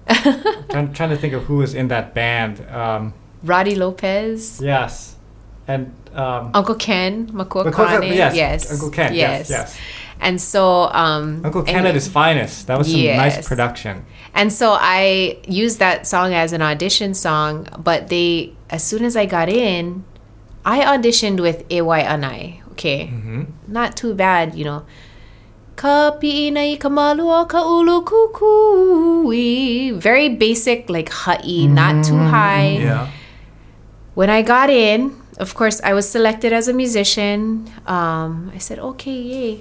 [0.09, 2.61] I'm trying to think of who was in that band.
[2.71, 3.13] Um,
[3.43, 5.17] Roddy Lopez, yes,
[5.69, 8.13] and um, Uncle Ken, Makua Kane.
[8.13, 8.73] yes, yes.
[8.73, 9.15] Uncle Ken.
[9.15, 9.79] Yes, yes.
[10.19, 12.67] And so, um, Uncle Ken at his finest.
[12.69, 14.05] That was some nice production.
[14.35, 19.17] And so I used that song as an audition song, but they, as soon as
[19.17, 20.05] I got in,
[20.65, 22.63] I auditioned with AY Anai.
[22.73, 23.09] Okay.
[23.13, 23.43] Mm-hmm.
[23.69, 24.85] Not too bad, you know.
[25.77, 29.93] Ka pi'inai ka malua ka ulu kukui.
[30.01, 32.79] Very basic, like ha'i, not too high.
[32.81, 33.09] Yeah.
[34.17, 37.69] When I got in, of course, I was selected as a musician.
[37.87, 39.61] Um, I said, okay, yay.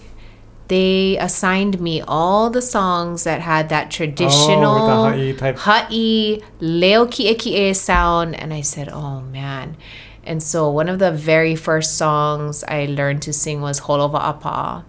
[0.71, 7.05] They assigned me all the songs that had that traditional Oh, ha'i type- ha'i, leo
[7.05, 8.33] ki'e ki'e sound.
[8.33, 9.75] And I said, oh man.
[10.23, 14.85] And so one of the very first songs I learned to sing was Holova Apa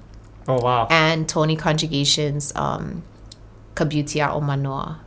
[0.48, 0.86] Oh wow.
[0.88, 3.02] and Tony Conjugacion's um,
[3.74, 5.00] Kabutia o Manoa.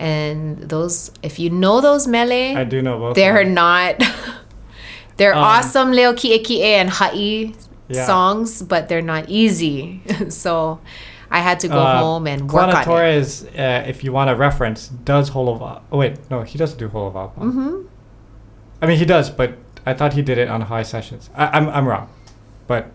[0.00, 3.14] And those, if you know those mele, I do know both.
[3.16, 3.54] they're them.
[3.54, 3.96] not.
[5.18, 7.54] they're Um, awesome Leo Kie and Ha'i
[7.88, 8.06] Yeah.
[8.06, 10.00] songs, but they're not easy.
[10.30, 10.80] so
[11.30, 12.84] I had to go Uh, home and work Kuana on it.
[12.84, 15.82] Torres, uh, if you want a reference, does Holova.
[15.92, 17.30] Oh wait, no, he doesn't do Holova.
[17.34, 17.82] hmm
[18.82, 19.50] I mean, he does, but
[19.84, 21.28] I thought he did it on high sessions.
[21.36, 22.08] I, I'm I'm wrong,
[22.66, 22.86] but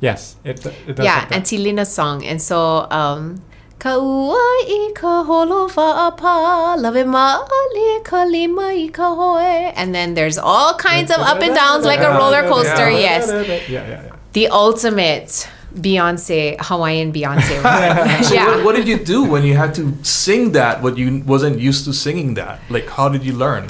[0.00, 1.04] yes, it, it does.
[1.04, 1.34] Yeah, have that.
[1.36, 2.24] and Tilina's song.
[2.24, 3.42] And so, um,
[3.78, 9.72] Ka uai ka holova apa, lave maali ka lima i ka hoe.
[9.76, 12.90] And then there's all kinds of up and downs like a roller coaster.
[12.90, 13.28] Yes.
[13.28, 14.16] Yeah, yeah, yeah.
[14.32, 17.56] The ultimate Beyonce, Hawaiian Beyonce.
[18.24, 18.46] So yeah.
[18.46, 20.82] what, what did you do when you had to sing that?
[20.82, 22.60] What you wasn't used to singing that?
[22.70, 23.68] Like, how did you learn?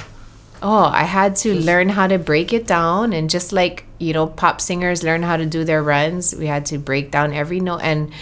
[0.62, 3.12] Oh, I had to learn how to break it down.
[3.12, 6.64] And just like, you know, pop singers learn how to do their runs, we had
[6.66, 7.80] to break down every note.
[7.82, 8.12] And,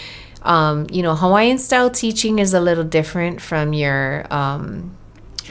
[0.45, 4.27] um, you know, Hawaiian style teaching is a little different from your.
[4.31, 4.97] Um,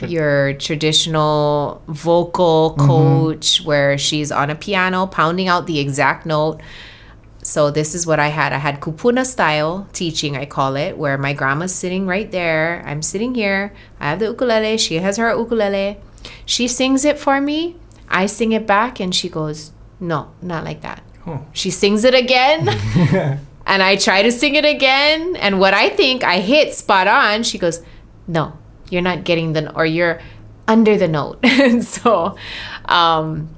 [0.08, 6.60] your traditional vocal coach where she's on a piano pounding out the exact note
[7.44, 8.54] so this is what I had.
[8.54, 12.82] I had kupuna style teaching, I call it, where my grandma's sitting right there.
[12.86, 13.74] I'm sitting here.
[14.00, 14.78] I have the ukulele.
[14.78, 15.98] She has her ukulele.
[16.46, 17.76] She sings it for me.
[18.08, 21.44] I sing it back, and she goes, "No, not like that." Oh.
[21.52, 22.66] She sings it again,
[23.66, 25.36] and I try to sing it again.
[25.36, 27.82] And what I think I hit spot on, she goes,
[28.26, 28.52] "No,
[28.90, 30.20] you're not getting the, or you're
[30.68, 32.36] under the note." and so,
[32.86, 33.48] um,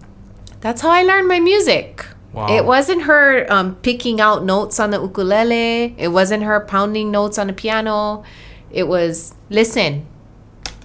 [0.61, 2.07] that's how I learned my music.
[2.33, 2.55] Wow.
[2.55, 5.95] It wasn't her um, picking out notes on the ukulele.
[5.97, 8.25] It wasn't her pounding notes on the piano.
[8.71, 10.07] It was listen.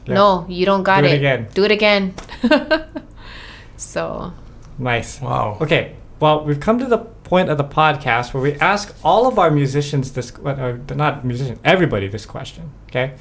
[0.06, 0.16] Yeah.
[0.16, 1.18] No, you don't got Do it it.
[1.18, 1.48] again.
[1.54, 2.14] Do it again.
[3.78, 4.34] so
[4.82, 5.22] Nice.
[5.22, 5.58] Wow.
[5.62, 5.96] Okay.
[6.22, 9.50] Well, we've come to the point of the podcast where we ask all of our
[9.50, 12.72] musicians this, uh, uh, not musicians, everybody this question.
[12.90, 13.16] Okay,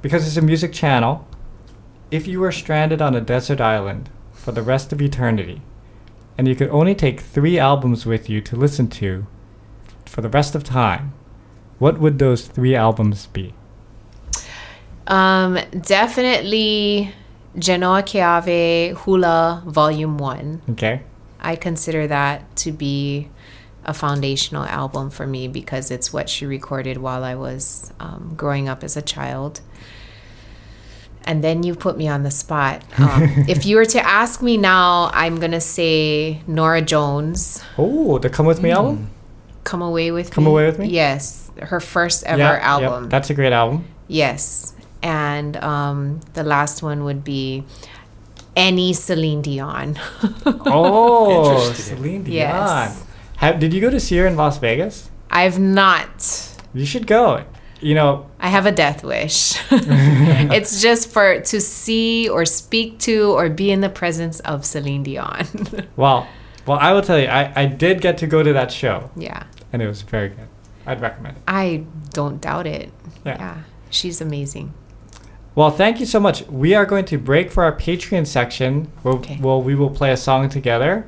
[0.00, 1.28] because it's a music channel.
[2.10, 5.60] If you were stranded on a desert island for the rest of eternity,
[6.38, 9.26] and you could only take three albums with you to listen to
[10.06, 11.12] for the rest of time,
[11.78, 13.52] what would those three albums be?
[15.08, 17.12] um, definitely
[17.58, 20.62] Genoa Keawe Hula Volume 1.
[20.70, 21.02] Okay.
[21.46, 23.28] I consider that to be
[23.84, 28.68] a foundational album for me because it's what she recorded while I was um, growing
[28.68, 29.60] up as a child.
[31.24, 32.82] And then you put me on the spot.
[32.98, 38.18] Um, if you were to ask me now, I'm going to say Norah Jones, Oh,
[38.18, 39.10] the Come With Me album.
[39.64, 40.46] Come Away With Come Me.
[40.46, 40.88] Come Away With Me?
[40.88, 43.08] Yes, her first ever Yeah, album.
[43.08, 43.84] That's a great album.
[44.08, 44.72] yes.
[45.02, 47.62] And um, the last one would be
[48.56, 49.98] any Celine Dion.
[50.68, 51.96] Oh, Interesting.
[51.96, 52.34] Celine Dion.
[52.34, 53.04] Yes.
[53.36, 55.10] Have, did you go to see her in Las Vegas?
[55.30, 56.56] I've not.
[56.72, 57.44] You should go.
[57.80, 59.60] You know, I have a death wish.
[59.70, 65.02] it's just for to see or speak to or be in the presence of Celine
[65.02, 65.46] Dion.
[65.96, 66.26] well,
[66.66, 69.44] well, I will tell you, I, I did get to go to that show, yeah.
[69.72, 70.48] and it was very good.
[70.86, 71.42] I'd recommend it.
[71.46, 72.92] I don't doubt it.
[73.24, 73.36] Yeah.
[73.38, 73.62] Yeah.
[73.90, 74.72] She's amazing.
[75.56, 76.46] Well, thank you so much.
[76.48, 79.38] We are going to break for our Patreon section, where Okay.
[79.40, 81.06] well, we will play a song together,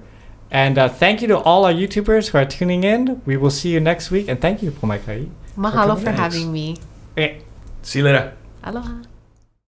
[0.51, 3.21] And uh, thank you to all our YouTubers who are tuning in.
[3.27, 4.29] We will see you next week.
[4.29, 5.29] And thank you, Pomaikai.
[5.59, 6.79] Mahalo Okay, for having me.
[7.13, 7.43] Okay.
[7.83, 8.33] See you later.
[8.65, 9.03] Aloha.